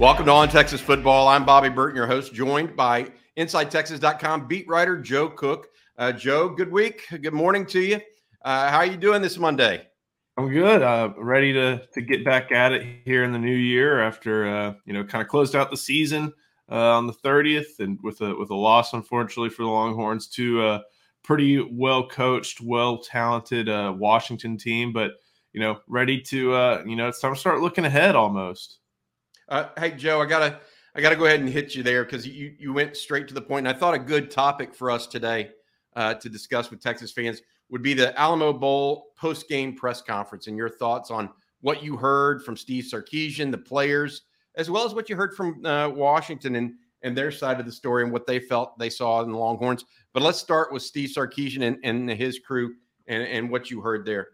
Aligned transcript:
Welcome 0.00 0.24
to 0.24 0.32
On 0.32 0.48
Texas 0.48 0.80
Football. 0.80 1.28
I'm 1.28 1.44
Bobby 1.44 1.68
Burton, 1.68 1.94
your 1.94 2.06
host, 2.06 2.32
joined 2.32 2.74
by 2.74 3.12
InsideTexas.com 3.36 4.48
beat 4.48 4.66
writer 4.66 4.98
Joe 4.98 5.28
Cook. 5.28 5.68
Uh, 5.98 6.10
Joe, 6.10 6.48
good 6.48 6.72
week. 6.72 7.06
Good 7.20 7.34
morning 7.34 7.66
to 7.66 7.80
you. 7.80 8.00
Uh, 8.42 8.70
how 8.70 8.78
are 8.78 8.86
you 8.86 8.96
doing 8.96 9.20
this 9.20 9.36
Monday? 9.36 9.86
I'm 10.38 10.48
good. 10.48 10.80
Uh, 10.80 11.10
ready 11.18 11.52
to 11.52 11.86
to 11.92 12.00
get 12.00 12.24
back 12.24 12.50
at 12.50 12.72
it 12.72 13.02
here 13.04 13.24
in 13.24 13.32
the 13.32 13.38
new 13.38 13.54
year 13.54 14.00
after 14.00 14.48
uh, 14.48 14.72
you 14.86 14.94
know 14.94 15.04
kind 15.04 15.20
of 15.20 15.28
closed 15.28 15.54
out 15.54 15.70
the 15.70 15.76
season 15.76 16.32
uh, 16.72 16.96
on 16.96 17.06
the 17.06 17.12
30th 17.12 17.80
and 17.80 17.98
with 18.02 18.22
a 18.22 18.34
with 18.34 18.48
a 18.48 18.56
loss 18.56 18.94
unfortunately 18.94 19.50
for 19.50 19.64
the 19.64 19.68
Longhorns 19.68 20.28
to 20.28 20.66
a 20.66 20.82
pretty 21.22 21.60
well 21.60 22.08
coached, 22.08 22.62
well 22.62 22.96
talented 22.96 23.68
uh, 23.68 23.92
Washington 23.94 24.56
team, 24.56 24.94
but 24.94 25.10
you 25.52 25.60
know 25.60 25.78
ready 25.86 26.22
to 26.22 26.54
uh, 26.54 26.82
you 26.86 26.96
know 26.96 27.06
it's 27.06 27.20
time 27.20 27.34
to 27.34 27.38
start 27.38 27.60
looking 27.60 27.84
ahead 27.84 28.16
almost. 28.16 28.79
Uh, 29.50 29.68
hey 29.76 29.90
Joe, 29.90 30.22
I 30.22 30.26
gotta 30.26 30.60
I 30.94 31.00
gotta 31.00 31.16
go 31.16 31.24
ahead 31.24 31.40
and 31.40 31.48
hit 31.48 31.74
you 31.74 31.82
there 31.82 32.04
because 32.04 32.24
you 32.24 32.54
you 32.56 32.72
went 32.72 32.96
straight 32.96 33.26
to 33.28 33.34
the 33.34 33.42
point, 33.42 33.66
and 33.66 33.76
I 33.76 33.78
thought 33.78 33.94
a 33.94 33.98
good 33.98 34.30
topic 34.30 34.72
for 34.72 34.92
us 34.92 35.08
today 35.08 35.50
uh, 35.96 36.14
to 36.14 36.28
discuss 36.28 36.70
with 36.70 36.80
Texas 36.80 37.10
fans 37.10 37.42
would 37.68 37.82
be 37.82 37.92
the 37.92 38.18
Alamo 38.18 38.52
Bowl 38.52 39.06
post 39.16 39.48
game 39.48 39.74
press 39.74 40.00
conference 40.00 40.46
and 40.46 40.56
your 40.56 40.68
thoughts 40.68 41.10
on 41.10 41.28
what 41.62 41.82
you 41.82 41.96
heard 41.96 42.44
from 42.44 42.56
Steve 42.56 42.84
Sarkisian, 42.84 43.50
the 43.50 43.58
players, 43.58 44.22
as 44.54 44.70
well 44.70 44.86
as 44.86 44.94
what 44.94 45.10
you 45.10 45.16
heard 45.16 45.34
from 45.34 45.64
uh, 45.66 45.88
Washington 45.88 46.54
and 46.54 46.74
and 47.02 47.16
their 47.16 47.32
side 47.32 47.58
of 47.58 47.66
the 47.66 47.72
story 47.72 48.04
and 48.04 48.12
what 48.12 48.26
they 48.26 48.38
felt 48.38 48.78
they 48.78 48.90
saw 48.90 49.20
in 49.22 49.32
the 49.32 49.38
Longhorns. 49.38 49.84
But 50.12 50.22
let's 50.22 50.38
start 50.38 50.72
with 50.72 50.82
Steve 50.84 51.10
Sarkisian 51.10 51.66
and, 51.66 51.78
and 51.82 52.08
his 52.10 52.38
crew 52.38 52.74
and, 53.08 53.22
and 53.24 53.50
what 53.50 53.68
you 53.68 53.80
heard 53.80 54.06
there. 54.06 54.28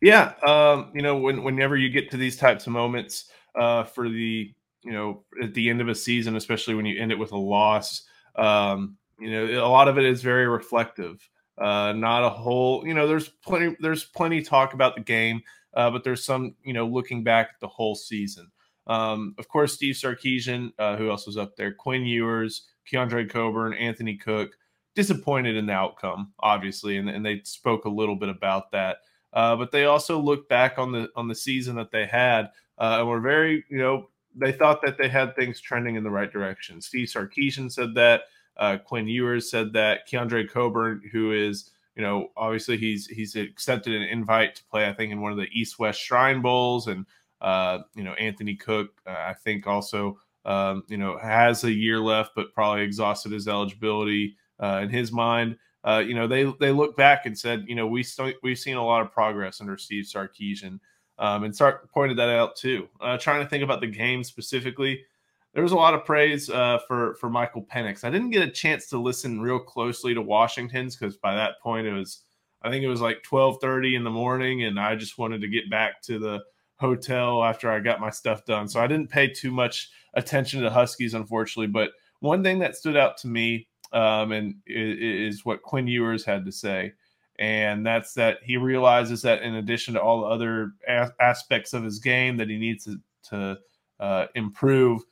Yeah, 0.00 0.32
um, 0.46 0.90
you 0.94 1.02
know, 1.02 1.16
when, 1.16 1.42
whenever 1.42 1.76
you 1.76 1.88
get 1.88 2.10
to 2.10 2.16
these 2.16 2.36
types 2.36 2.66
of 2.66 2.72
moments, 2.72 3.30
uh, 3.54 3.84
for 3.84 4.08
the 4.08 4.52
you 4.82 4.92
know 4.92 5.24
at 5.42 5.54
the 5.54 5.70
end 5.70 5.80
of 5.80 5.88
a 5.88 5.94
season, 5.94 6.36
especially 6.36 6.74
when 6.74 6.86
you 6.86 7.00
end 7.00 7.12
it 7.12 7.18
with 7.18 7.32
a 7.32 7.38
loss. 7.38 8.02
Um, 8.36 8.96
you 9.18 9.30
know, 9.30 9.64
a 9.64 9.68
lot 9.68 9.88
of 9.88 9.98
it 9.98 10.04
is 10.04 10.22
very 10.22 10.46
reflective. 10.46 11.28
Uh, 11.56 11.92
not 11.92 12.24
a 12.24 12.28
whole, 12.28 12.86
you 12.86 12.94
know, 12.94 13.06
there's 13.06 13.28
plenty, 13.28 13.76
there's 13.78 14.04
plenty 14.04 14.42
talk 14.42 14.74
about 14.74 14.96
the 14.96 15.00
game, 15.00 15.40
uh, 15.74 15.88
but 15.88 16.02
there's 16.02 16.24
some, 16.24 16.54
you 16.64 16.72
know, 16.72 16.86
looking 16.86 17.22
back 17.22 17.50
at 17.54 17.60
the 17.60 17.68
whole 17.68 17.94
season. 17.94 18.50
Um, 18.86 19.34
of 19.38 19.48
course, 19.48 19.72
Steve 19.72 19.94
Sarkisian, 19.94 20.72
uh, 20.78 20.96
who 20.96 21.10
else 21.10 21.26
was 21.26 21.38
up 21.38 21.56
there? 21.56 21.72
Quinn 21.72 22.04
Ewers, 22.04 22.62
Keondre 22.90 23.30
Coburn, 23.30 23.72
Anthony 23.74 24.16
Cook, 24.16 24.50
disappointed 24.94 25.56
in 25.56 25.66
the 25.66 25.72
outcome, 25.72 26.32
obviously, 26.40 26.98
and, 26.98 27.08
and 27.08 27.24
they 27.24 27.40
spoke 27.44 27.84
a 27.84 27.90
little 27.90 28.16
bit 28.16 28.28
about 28.28 28.72
that. 28.72 28.98
Uh, 29.32 29.56
but 29.56 29.72
they 29.72 29.84
also 29.84 30.18
looked 30.18 30.48
back 30.48 30.78
on 30.78 30.92
the 30.92 31.08
on 31.16 31.26
the 31.26 31.34
season 31.34 31.74
that 31.74 31.90
they 31.90 32.06
had 32.06 32.50
uh, 32.78 32.96
and 33.00 33.08
were 33.08 33.20
very, 33.20 33.64
you 33.68 33.78
know, 33.78 34.08
they 34.34 34.52
thought 34.52 34.82
that 34.82 34.98
they 34.98 35.08
had 35.08 35.34
things 35.36 35.60
trending 35.60 35.96
in 35.96 36.02
the 36.02 36.10
right 36.10 36.32
direction. 36.32 36.80
Steve 36.80 37.08
Sarkisian 37.08 37.70
said 37.70 37.94
that. 37.94 38.22
Uh, 38.56 38.78
Quinn 38.78 39.08
Ewers 39.08 39.50
said 39.50 39.72
that. 39.72 40.08
Keondre 40.08 40.48
Coburn, 40.48 41.02
who 41.12 41.32
is, 41.32 41.70
you 41.96 42.02
know, 42.02 42.30
obviously 42.36 42.76
he's 42.76 43.06
he's 43.06 43.36
accepted 43.36 43.94
an 43.94 44.02
invite 44.02 44.56
to 44.56 44.64
play, 44.64 44.88
I 44.88 44.92
think, 44.92 45.12
in 45.12 45.20
one 45.20 45.32
of 45.32 45.38
the 45.38 45.48
East 45.52 45.78
West 45.78 46.00
Shrine 46.00 46.42
Bowls, 46.42 46.88
and 46.88 47.06
uh, 47.40 47.80
you 47.94 48.02
know, 48.02 48.12
Anthony 48.14 48.56
Cook, 48.56 48.90
uh, 49.06 49.10
I 49.10 49.34
think, 49.34 49.66
also, 49.66 50.18
um, 50.44 50.82
you 50.88 50.96
know, 50.96 51.18
has 51.18 51.64
a 51.64 51.72
year 51.72 52.00
left, 52.00 52.32
but 52.34 52.54
probably 52.54 52.82
exhausted 52.82 53.32
his 53.32 53.48
eligibility 53.48 54.36
uh, 54.60 54.80
in 54.82 54.88
his 54.88 55.12
mind. 55.12 55.56
Uh, 55.84 56.02
you 56.04 56.14
know, 56.14 56.26
they 56.26 56.44
they 56.60 56.72
look 56.72 56.96
back 56.96 57.26
and 57.26 57.38
said, 57.38 57.64
you 57.68 57.74
know, 57.74 57.86
we 57.86 58.02
st- 58.02 58.36
we've 58.42 58.58
seen 58.58 58.76
a 58.76 58.84
lot 58.84 59.02
of 59.02 59.12
progress 59.12 59.60
under 59.60 59.76
Steve 59.76 60.04
Sarkisian 60.04 60.80
um, 61.18 61.44
and 61.44 61.54
Sark 61.54 61.90
pointed 61.92 62.18
that 62.18 62.28
out 62.28 62.56
too. 62.56 62.88
Uh, 63.00 63.16
trying 63.16 63.42
to 63.42 63.48
think 63.48 63.62
about 63.62 63.80
the 63.80 63.86
game 63.86 64.24
specifically, 64.24 65.04
there 65.52 65.62
was 65.62 65.72
a 65.72 65.76
lot 65.76 65.94
of 65.94 66.04
praise 66.04 66.50
uh, 66.50 66.78
for 66.88 67.14
for 67.14 67.30
Michael 67.30 67.64
Penix. 67.64 68.04
I 68.04 68.10
didn't 68.10 68.30
get 68.30 68.46
a 68.46 68.50
chance 68.50 68.88
to 68.88 68.98
listen 68.98 69.40
real 69.40 69.60
closely 69.60 70.14
to 70.14 70.22
Washington's 70.22 70.96
because 70.96 71.16
by 71.16 71.34
that 71.34 71.60
point 71.62 71.86
it 71.86 71.92
was, 71.92 72.22
I 72.62 72.70
think 72.70 72.82
it 72.82 72.88
was 72.88 73.00
like 73.00 73.22
twelve 73.22 73.58
thirty 73.60 73.94
in 73.94 74.04
the 74.04 74.10
morning, 74.10 74.64
and 74.64 74.78
I 74.78 74.96
just 74.96 75.18
wanted 75.18 75.40
to 75.42 75.48
get 75.48 75.70
back 75.70 76.02
to 76.02 76.18
the 76.18 76.40
hotel 76.76 77.44
after 77.44 77.70
I 77.70 77.78
got 77.78 78.00
my 78.00 78.10
stuff 78.10 78.44
done. 78.44 78.68
So 78.68 78.80
I 78.80 78.88
didn't 78.88 79.10
pay 79.10 79.28
too 79.28 79.52
much 79.52 79.90
attention 80.14 80.62
to 80.62 80.70
Huskies, 80.70 81.14
unfortunately. 81.14 81.68
But 81.68 81.90
one 82.18 82.42
thing 82.42 82.58
that 82.58 82.76
stood 82.76 82.96
out 82.96 83.16
to 83.18 83.28
me, 83.28 83.68
um, 83.92 84.32
and 84.32 84.56
is, 84.66 85.34
is 85.36 85.44
what 85.44 85.62
Quinn 85.62 85.86
Ewers 85.86 86.24
had 86.24 86.44
to 86.44 86.52
say 86.52 86.92
and 87.38 87.84
that's 87.84 88.14
that 88.14 88.38
he 88.42 88.56
realizes 88.56 89.22
that 89.22 89.42
in 89.42 89.56
addition 89.56 89.94
to 89.94 90.00
all 90.00 90.20
the 90.20 90.26
other 90.26 90.72
aspects 91.20 91.72
of 91.72 91.82
his 91.82 91.98
game 91.98 92.36
that 92.36 92.48
he 92.48 92.58
needs 92.58 92.84
to, 92.84 92.96
to 93.30 93.58
uh, 94.00 94.26
improve, 94.34 95.02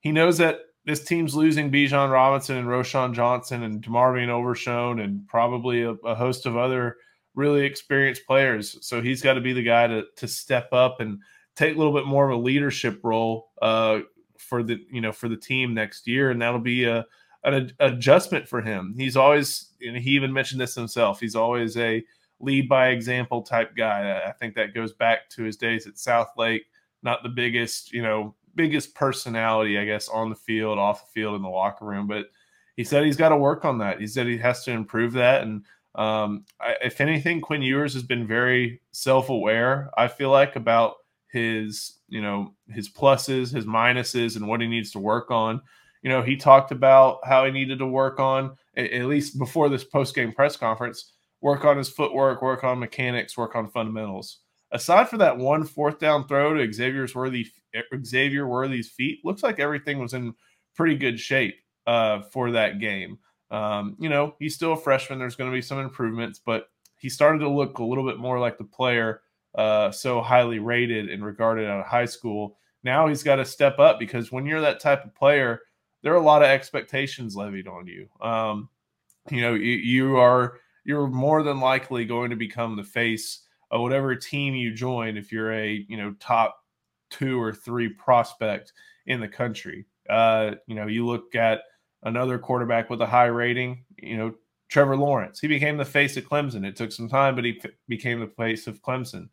he 0.00 0.12
knows 0.12 0.38
that 0.38 0.60
this 0.84 1.02
team's 1.02 1.34
losing 1.34 1.70
Bijan 1.70 2.12
Robinson 2.12 2.56
and 2.56 2.68
Roschon 2.68 3.12
Johnson 3.12 3.64
and 3.64 3.82
DeMarvion 3.82 4.28
Overshown 4.28 5.00
and 5.00 5.26
probably 5.26 5.82
a, 5.82 5.90
a, 5.90 6.14
host 6.14 6.46
of 6.46 6.56
other 6.56 6.96
really 7.34 7.64
experienced 7.64 8.24
players. 8.24 8.78
So 8.86 9.02
he's 9.02 9.20
got 9.20 9.34
to 9.34 9.40
be 9.40 9.52
the 9.52 9.64
guy 9.64 9.88
to 9.88 10.04
to 10.16 10.28
step 10.28 10.72
up 10.72 11.00
and 11.00 11.18
take 11.56 11.74
a 11.74 11.78
little 11.78 11.92
bit 11.92 12.06
more 12.06 12.30
of 12.30 12.38
a 12.38 12.40
leadership 12.40 13.00
role 13.02 13.50
uh, 13.60 14.00
for 14.38 14.62
the 14.62 14.78
you 14.92 15.00
know 15.00 15.12
for 15.12 15.28
the 15.28 15.36
team 15.36 15.74
next 15.74 16.06
year, 16.06 16.30
and 16.30 16.40
that'll 16.40 16.60
be 16.60 16.84
a 16.84 17.04
an 17.46 17.72
adjustment 17.80 18.48
for 18.48 18.60
him. 18.60 18.94
He's 18.96 19.16
always, 19.16 19.70
and 19.80 19.96
he 19.96 20.10
even 20.10 20.32
mentioned 20.32 20.60
this 20.60 20.74
himself. 20.74 21.20
He's 21.20 21.36
always 21.36 21.76
a 21.76 22.04
lead 22.40 22.68
by 22.68 22.88
example 22.88 23.42
type 23.42 23.76
guy. 23.76 24.22
I 24.26 24.32
think 24.32 24.54
that 24.56 24.74
goes 24.74 24.92
back 24.92 25.30
to 25.30 25.44
his 25.44 25.56
days 25.56 25.86
at 25.86 25.94
Southlake. 25.94 26.62
Not 27.02 27.22
the 27.22 27.28
biggest, 27.28 27.92
you 27.92 28.02
know, 28.02 28.34
biggest 28.56 28.94
personality, 28.94 29.78
I 29.78 29.84
guess, 29.84 30.08
on 30.08 30.28
the 30.28 30.36
field, 30.36 30.78
off 30.78 31.06
the 31.06 31.12
field, 31.12 31.36
in 31.36 31.42
the 31.42 31.48
locker 31.48 31.84
room. 31.84 32.08
But 32.08 32.26
he 32.76 32.82
said 32.82 33.04
he's 33.04 33.16
got 33.16 33.28
to 33.28 33.36
work 33.36 33.64
on 33.64 33.78
that. 33.78 34.00
He 34.00 34.08
said 34.08 34.26
he 34.26 34.38
has 34.38 34.64
to 34.64 34.72
improve 34.72 35.12
that. 35.12 35.42
And 35.42 35.64
um, 35.94 36.44
I, 36.60 36.74
if 36.82 37.00
anything, 37.00 37.40
Quinn 37.40 37.62
Ewers 37.62 37.94
has 37.94 38.02
been 38.02 38.26
very 38.26 38.80
self 38.90 39.28
aware. 39.28 39.90
I 39.96 40.08
feel 40.08 40.30
like 40.30 40.56
about 40.56 40.96
his, 41.30 42.00
you 42.08 42.22
know, 42.22 42.54
his 42.68 42.88
pluses, 42.88 43.54
his 43.54 43.66
minuses, 43.66 44.34
and 44.34 44.48
what 44.48 44.60
he 44.60 44.66
needs 44.66 44.90
to 44.92 44.98
work 44.98 45.30
on 45.30 45.62
you 46.06 46.12
know, 46.12 46.22
he 46.22 46.36
talked 46.36 46.70
about 46.70 47.18
how 47.24 47.44
he 47.44 47.50
needed 47.50 47.80
to 47.80 47.86
work 47.86 48.20
on, 48.20 48.56
at 48.76 49.06
least 49.06 49.40
before 49.40 49.68
this 49.68 49.82
post 49.82 50.14
game 50.14 50.30
press 50.30 50.56
conference, 50.56 51.14
work 51.40 51.64
on 51.64 51.76
his 51.76 51.88
footwork, 51.88 52.42
work 52.42 52.62
on 52.62 52.78
mechanics, 52.78 53.36
work 53.36 53.56
on 53.56 53.68
fundamentals. 53.68 54.38
Aside 54.70 55.08
for 55.08 55.16
that 55.16 55.36
one 55.36 55.64
fourth 55.64 55.98
down 55.98 56.28
throw 56.28 56.54
to 56.54 56.72
Xavier's 56.72 57.16
Worthy, 57.16 57.48
Xavier 58.04 58.46
Worthy's 58.46 58.88
feet, 58.88 59.18
looks 59.24 59.42
like 59.42 59.58
everything 59.58 59.98
was 59.98 60.14
in 60.14 60.32
pretty 60.76 60.94
good 60.94 61.18
shape 61.18 61.56
uh, 61.88 62.20
for 62.32 62.52
that 62.52 62.78
game. 62.78 63.18
Um, 63.50 63.96
you 63.98 64.08
know, 64.08 64.36
he's 64.38 64.54
still 64.54 64.74
a 64.74 64.76
freshman. 64.76 65.18
There's 65.18 65.34
going 65.34 65.50
to 65.50 65.56
be 65.56 65.60
some 65.60 65.80
improvements, 65.80 66.38
but 66.38 66.68
he 66.98 67.08
started 67.08 67.40
to 67.40 67.48
look 67.48 67.78
a 67.78 67.84
little 67.84 68.06
bit 68.06 68.18
more 68.18 68.38
like 68.38 68.58
the 68.58 68.64
player 68.64 69.22
uh, 69.56 69.90
so 69.90 70.20
highly 70.20 70.60
rated 70.60 71.10
and 71.10 71.24
regarded 71.24 71.68
out 71.68 71.80
of 71.80 71.86
high 71.86 72.04
school. 72.04 72.58
Now 72.84 73.08
he's 73.08 73.24
got 73.24 73.36
to 73.36 73.44
step 73.44 73.80
up 73.80 73.98
because 73.98 74.30
when 74.30 74.46
you're 74.46 74.60
that 74.60 74.78
type 74.78 75.04
of 75.04 75.12
player– 75.12 75.62
there 76.02 76.12
are 76.12 76.16
a 76.16 76.24
lot 76.24 76.42
of 76.42 76.48
expectations 76.48 77.36
levied 77.36 77.68
on 77.68 77.86
you. 77.86 78.08
Um, 78.20 78.68
you 79.30 79.40
know, 79.40 79.54
you, 79.54 79.72
you 79.72 80.16
are 80.16 80.58
you're 80.84 81.08
more 81.08 81.42
than 81.42 81.60
likely 81.60 82.04
going 82.04 82.30
to 82.30 82.36
become 82.36 82.76
the 82.76 82.84
face 82.84 83.42
of 83.70 83.80
whatever 83.80 84.14
team 84.14 84.54
you 84.54 84.72
join 84.72 85.16
if 85.16 85.32
you're 85.32 85.52
a 85.52 85.84
you 85.88 85.96
know 85.96 86.14
top 86.20 86.56
two 87.10 87.40
or 87.40 87.52
three 87.52 87.88
prospect 87.88 88.72
in 89.06 89.20
the 89.20 89.28
country. 89.28 89.86
Uh, 90.08 90.52
you 90.66 90.74
know, 90.74 90.86
you 90.86 91.06
look 91.06 91.34
at 91.34 91.62
another 92.02 92.38
quarterback 92.38 92.90
with 92.90 93.00
a 93.02 93.06
high 93.06 93.26
rating. 93.26 93.84
You 93.98 94.16
know, 94.16 94.34
Trevor 94.68 94.96
Lawrence. 94.96 95.40
He 95.40 95.48
became 95.48 95.76
the 95.76 95.84
face 95.84 96.16
of 96.16 96.24
Clemson. 96.24 96.64
It 96.64 96.76
took 96.76 96.92
some 96.92 97.08
time, 97.08 97.34
but 97.34 97.44
he 97.44 97.60
f- 97.62 97.70
became 97.88 98.20
the 98.20 98.26
face 98.26 98.66
of 98.66 98.82
Clemson. 98.82 99.28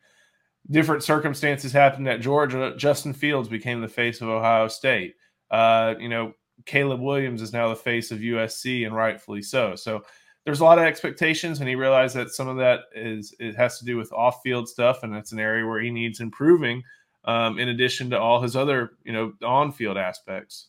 Different 0.70 1.04
circumstances 1.04 1.72
happened 1.72 2.08
at 2.08 2.22
Georgia. 2.22 2.74
Justin 2.78 3.14
Fields 3.14 3.50
became 3.50 3.82
the 3.82 3.88
face 3.88 4.22
of 4.22 4.30
Ohio 4.30 4.68
State. 4.68 5.16
Uh, 5.52 5.96
you 6.00 6.10
know, 6.10 6.34
Caleb 6.66 7.02
Williams 7.02 7.42
is 7.42 7.54
now 7.54 7.70
the 7.70 7.76
face 7.76 8.12
of 8.12 8.20
USC, 8.20 8.86
and 8.86 8.96
rightfully 8.96 9.42
so. 9.42 9.76
So 9.76 10.04
there's 10.46 10.60
a 10.60 10.64
lot 10.64 10.78
of 10.78 10.86
expectations, 10.86 11.60
and 11.60 11.70
he 11.70 11.76
realized 11.76 12.16
that 12.16 12.32
some 12.32 12.48
of 12.48 12.58
that 12.58 12.82
is 12.96 13.34
it 13.40 13.56
has 13.56 13.80
to 13.80 13.86
do 13.86 13.98
with 13.98 14.12
off-field 14.12 14.68
stuff, 14.68 15.04
and 15.04 15.14
that's 15.14 15.32
an 15.32 15.40
area 15.40 15.66
where 15.66 15.82
he 15.82 15.90
needs 15.90 16.20
improving. 16.20 16.84
Um, 17.26 17.58
in 17.58 17.70
addition 17.70 18.10
to 18.10 18.20
all 18.20 18.42
his 18.42 18.58
other, 18.58 18.98
you 19.06 19.14
know, 19.14 19.32
on-field 19.42 19.98
aspects. 19.98 20.68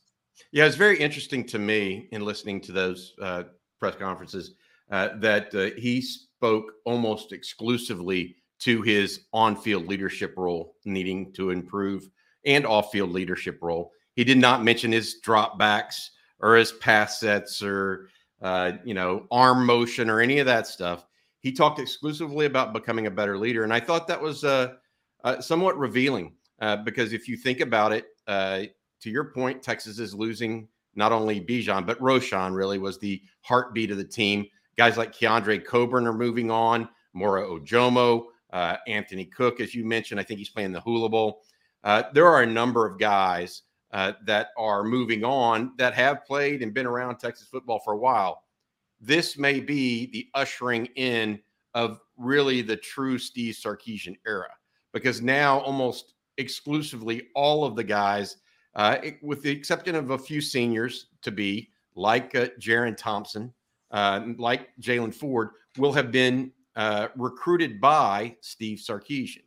Yeah, 0.52 0.66
it's 0.66 0.76
very 0.76 0.96
interesting 0.96 1.44
to 1.46 1.58
me 1.58 2.08
in 2.12 2.24
listening 2.24 2.60
to 2.62 2.72
those 2.72 3.14
uh, 3.20 3.44
press 3.80 3.96
conferences 3.96 4.52
uh, 4.90 5.08
that 5.16 5.52
uh, 5.52 5.70
he 5.76 6.00
spoke 6.00 6.74
almost 6.84 7.32
exclusively 7.32 8.36
to 8.60 8.82
his 8.82 9.22
on-field 9.32 9.86
leadership 9.86 10.34
role 10.36 10.76
needing 10.84 11.32
to 11.32 11.50
improve 11.50 12.08
and 12.46 12.64
off-field 12.64 13.10
leadership 13.10 13.58
role. 13.60 13.90
He 14.14 14.24
did 14.24 14.38
not 14.38 14.64
mention 14.64 14.92
his 14.92 15.20
dropbacks 15.24 16.10
or 16.40 16.56
his 16.56 16.72
pass 16.72 17.20
sets 17.20 17.62
or 17.62 18.08
uh, 18.42 18.72
you 18.84 18.94
know 18.94 19.26
arm 19.30 19.66
motion 19.66 20.08
or 20.10 20.20
any 20.20 20.38
of 20.38 20.46
that 20.46 20.66
stuff. 20.66 21.06
He 21.40 21.52
talked 21.52 21.78
exclusively 21.78 22.46
about 22.46 22.72
becoming 22.72 23.06
a 23.06 23.10
better 23.10 23.36
leader, 23.36 23.64
and 23.64 23.72
I 23.72 23.80
thought 23.80 24.08
that 24.08 24.20
was 24.20 24.44
uh, 24.44 24.74
uh, 25.24 25.40
somewhat 25.40 25.78
revealing 25.78 26.34
uh, 26.60 26.76
because 26.76 27.12
if 27.12 27.28
you 27.28 27.36
think 27.36 27.60
about 27.60 27.92
it, 27.92 28.06
uh, 28.26 28.62
to 29.00 29.10
your 29.10 29.24
point, 29.24 29.62
Texas 29.62 29.98
is 29.98 30.14
losing 30.14 30.68
not 30.94 31.12
only 31.12 31.40
Bijan, 31.40 31.86
but 31.86 31.98
Roschon. 31.98 32.54
really 32.54 32.78
was 32.78 32.98
the 32.98 33.20
heartbeat 33.42 33.90
of 33.90 33.96
the 33.96 34.04
team. 34.04 34.46
Guys 34.76 34.96
like 34.96 35.14
Keondre 35.14 35.64
Coburn 35.64 36.06
are 36.06 36.12
moving 36.12 36.50
on, 36.50 36.88
Moro 37.12 37.58
Ojomo, 37.58 38.26
uh, 38.52 38.76
Anthony 38.86 39.24
Cook, 39.24 39.60
as 39.60 39.74
you 39.74 39.84
mentioned. 39.84 40.20
I 40.20 40.22
think 40.22 40.38
he's 40.38 40.48
playing 40.48 40.72
the 40.72 40.80
Hula 40.80 41.08
Bowl. 41.08 41.42
There 42.12 42.26
are 42.26 42.42
a 42.42 42.46
number 42.46 42.86
of 42.86 42.98
guys 42.98 43.62
uh, 43.94 44.12
that 44.24 44.48
are 44.58 44.82
moving 44.82 45.24
on 45.24 45.72
that 45.78 45.94
have 45.94 46.24
played 46.24 46.62
and 46.62 46.74
been 46.74 46.84
around 46.84 47.16
Texas 47.16 47.46
football 47.46 47.78
for 47.78 47.92
a 47.92 47.96
while. 47.96 48.42
This 49.00 49.38
may 49.38 49.60
be 49.60 50.06
the 50.06 50.28
ushering 50.34 50.86
in 50.96 51.38
of 51.74 52.00
really 52.16 52.60
the 52.60 52.76
true 52.76 53.18
Steve 53.18 53.54
Sarkisian 53.54 54.16
era 54.26 54.50
because 54.92 55.22
now 55.22 55.60
almost 55.60 56.14
exclusively 56.38 57.28
all 57.36 57.64
of 57.64 57.76
the 57.76 57.84
guys, 57.84 58.38
uh, 58.74 58.98
with 59.22 59.42
the 59.42 59.50
exception 59.50 59.94
of 59.94 60.10
a 60.10 60.18
few 60.18 60.40
seniors 60.40 61.06
to 61.22 61.30
be 61.30 61.70
like 61.94 62.34
uh, 62.34 62.48
Jerrin 62.58 62.96
Thompson, 62.96 63.54
uh, 63.92 64.22
like 64.38 64.70
Jaylan 64.80 65.14
Ford, 65.14 65.50
will 65.78 65.92
have 65.92 66.10
been 66.10 66.50
uh, 66.74 67.08
recruited 67.16 67.80
by 67.80 68.34
Steve 68.40 68.78
Sarkisian, 68.78 69.44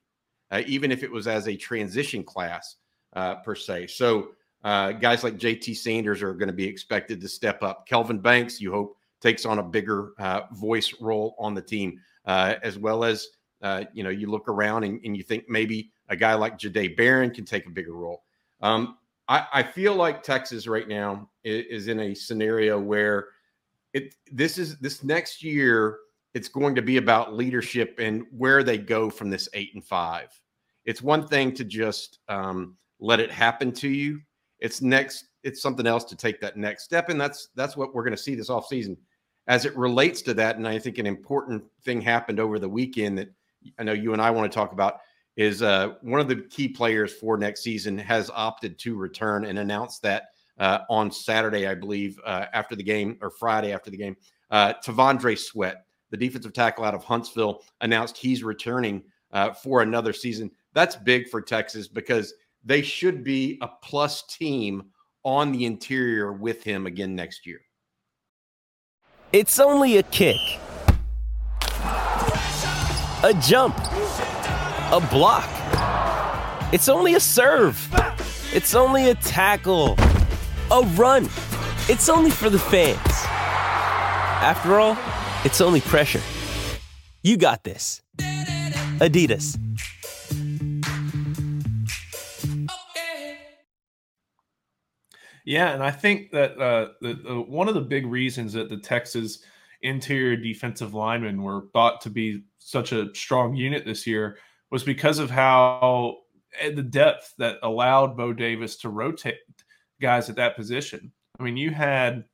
uh, 0.52 0.62
even 0.66 0.90
if 0.90 1.04
it 1.04 1.12
was 1.12 1.28
as 1.28 1.50
a 1.50 1.56
transition 1.58 2.24
class 2.24 2.78
uh, 3.18 3.36
per 3.38 3.56
se. 3.56 3.88
So 3.88 4.30
uh, 4.64 4.92
guys 4.92 5.24
like 5.24 5.38
JT 5.38 5.76
Sanders 5.76 6.22
are 6.22 6.34
going 6.34 6.48
to 6.48 6.54
be 6.54 6.66
expected 6.66 7.20
to 7.20 7.28
step 7.28 7.64
up. 7.64 7.88
Kelvin 7.88 8.20
Banks, 8.20 8.62
you 8.62 8.72
hope, 8.72 8.96
takes 9.22 9.44
on 9.46 9.58
a 9.58 9.64
bigger 9.64 10.14
uh, 10.20 10.42
voice 10.52 10.94
role 11.02 11.36
on 11.40 11.56
the 11.56 11.62
team, 11.62 12.00
uh, 12.26 12.56
as 12.62 12.78
well 12.78 13.04
as 13.04 13.28
uh, 13.64 13.86
you 13.92 14.04
know 14.04 14.12
you 14.12 14.30
look 14.30 14.48
around 14.48 14.84
and, 14.84 15.02
and, 15.04 15.18
you 15.18 15.24
think 15.24 15.46
maybe 15.50 15.92
a 16.10 16.16
guy 16.16 16.36
like 16.36 16.60
Jahdae 16.60 16.96
Barron 16.96 17.32
can 17.32 17.44
take 17.44 17.66
a 17.66 17.72
bigger 17.72 17.94
role. 17.94 18.24
Um, 18.62 19.00
I, 19.28 19.48
I, 19.52 19.64
feel 19.64 19.96
like 19.96 20.22
Texas 20.22 20.68
right 20.68 20.88
now 20.88 21.28
is, 21.44 21.66
is 21.70 21.88
in 21.88 22.00
a 22.00 22.14
scenario 22.14 22.80
where 22.80 23.30
it 23.94 24.14
this 24.32 24.60
is 24.60 24.78
this 24.78 25.04
next 25.04 25.42
year 25.42 25.98
it's 26.36 26.50
going 26.50 26.76
to 26.76 26.84
be 26.84 26.98
about 26.98 27.34
leadership 27.34 27.96
and 27.98 28.26
where 28.30 28.62
they 28.62 28.78
go 28.78 29.10
from 29.10 29.32
this 29.32 29.50
eight 29.56 29.72
and 29.74 29.84
five. 29.84 30.30
It's 30.86 31.02
one 31.02 31.28
thing 31.28 31.52
to 31.56 31.64
just 31.64 32.20
um, 32.30 32.78
let 33.00 33.20
it 33.20 33.32
happen 33.32 33.72
to 33.72 33.90
you. 33.90 34.22
It's 34.60 34.82
next 34.82 35.26
it's 35.44 35.62
something 35.62 35.88
else 35.88 36.04
to 36.04 36.16
take 36.16 36.42
that 36.42 36.58
next 36.58 36.84
step 36.84 37.10
and 37.10 37.20
that's 37.20 37.50
that's 37.56 37.78
what 37.78 37.94
we're 37.94 38.04
going 38.04 38.16
to 38.16 38.22
see 38.22 38.36
this 38.36 38.50
offseason. 38.50 38.98
As 39.48 39.66
it 39.66 39.76
relates 39.78 40.22
to 40.24 40.34
that 40.34 40.58
and 40.58 40.68
i 40.68 40.78
think 40.78 40.98
an 40.98 41.06
important 41.06 41.64
thing 41.84 42.02
happened 42.02 42.40
over 42.40 42.60
the 42.60 42.68
weekend 42.68 43.18
that 43.18 43.30
i 43.80 43.84
know 43.84 43.94
you 43.94 44.14
and 44.14 44.22
i 44.22 44.32
want 44.32 44.52
to 44.52 44.56
talk 44.56 44.72
about 44.74 45.00
is 45.36 45.62
uh, 45.62 45.94
one 46.02 46.20
of 46.20 46.28
the 46.28 46.48
key 46.50 46.68
players 46.68 47.14
for 47.14 47.38
next 47.38 47.62
season 47.62 47.98
has 47.98 48.32
opted 48.34 48.80
to 48.80 48.96
return 48.96 49.46
and 49.46 49.60
announced 49.60 50.02
that 50.02 50.30
uh, 50.60 50.80
on 50.90 51.12
saturday 51.12 51.68
i 51.68 51.76
believe 51.76 52.20
uh, 52.26 52.46
after 52.54 52.76
the 52.76 52.84
game 52.84 53.18
or 53.22 53.30
friday 53.30 53.72
after 53.72 53.90
the 53.90 53.98
game. 53.98 54.18
Uh, 54.50 54.74
T'Vondre 54.86 55.38
Sweat 55.38 55.86
the 56.10 56.18
defensive 56.18 56.54
tackle 56.54 56.84
out 56.84 56.96
of 56.96 57.04
huntsville 57.04 57.62
announced 57.82 58.18
he's 58.18 58.44
returning 58.44 59.04
uh, 59.34 59.52
for 59.52 59.82
another 59.82 60.14
season. 60.14 60.50
That's 60.74 60.96
big 60.96 61.30
for 61.30 61.42
texas 61.42 61.88
because– 61.88 62.34
they 62.64 62.82
should 62.82 63.24
be 63.24 63.58
a 63.62 63.68
plus 63.68 64.24
team 64.24 64.92
on 65.24 65.52
the 65.52 65.66
interior 65.66 66.32
with 66.32 66.64
him 66.64 66.86
again 66.86 67.16
next 67.16 67.46
year. 67.46 67.60
It's 69.34 69.60
only 69.60 69.98
a 69.98 70.04
kick, 70.04 70.38
a 73.24 73.34
jump, 73.42 73.78
a 73.78 75.06
block. 75.12 75.50
It's 76.74 76.88
only 76.88 77.16
a 77.16 77.20
serve. 77.20 77.78
It's 78.54 78.74
only 78.74 79.10
a 79.10 79.16
tackle, 79.16 79.96
a 80.72 80.82
run. 80.96 81.26
It's 81.90 82.08
only 82.10 82.32
for 82.32 82.50
the 82.50 82.60
fans. 82.60 82.98
After 84.42 84.80
all, 84.80 84.98
it's 85.44 85.62
only 85.62 85.82
pressure. 85.82 86.22
You 87.22 87.36
got 87.38 87.64
this. 87.64 88.02
Adidas. 89.00 89.58
Yeah, 95.48 95.70
and 95.74 95.82
I 95.82 95.92
think 95.92 96.32
that 96.32 96.60
uh, 96.60 96.90
the, 97.00 97.46
one 97.48 97.70
of 97.70 97.74
the 97.74 97.80
big 97.80 98.06
reasons 98.06 98.52
that 98.52 98.68
the 98.68 98.76
Texas 98.76 99.40
interior 99.82 100.36
defensive 100.36 100.94
linemen 100.94 101.42
were 101.42 101.68
thought 101.72 102.02
to 102.02 102.10
be 102.10 102.44
such 102.58 102.92
a 102.92 103.16
strong 103.16 103.56
unit 103.56 103.86
this 103.86 104.06
year 104.06 104.40
was 104.72 104.84
because 104.84 105.20
of 105.20 105.30
how 105.30 106.18
eh, 106.60 106.72
the 106.72 106.84
depth 106.84 107.34
that 107.38 107.60
allowed 107.64 108.18
Bo 108.18 108.34
Davis 108.34 108.76
to 108.80 108.90
rotate 108.90 109.38
guys 110.02 110.30
at 110.30 110.36
that 110.36 110.58
position. 110.58 111.14
I 111.40 111.44
mean, 111.44 111.56
you 111.56 111.72
had 111.72 112.26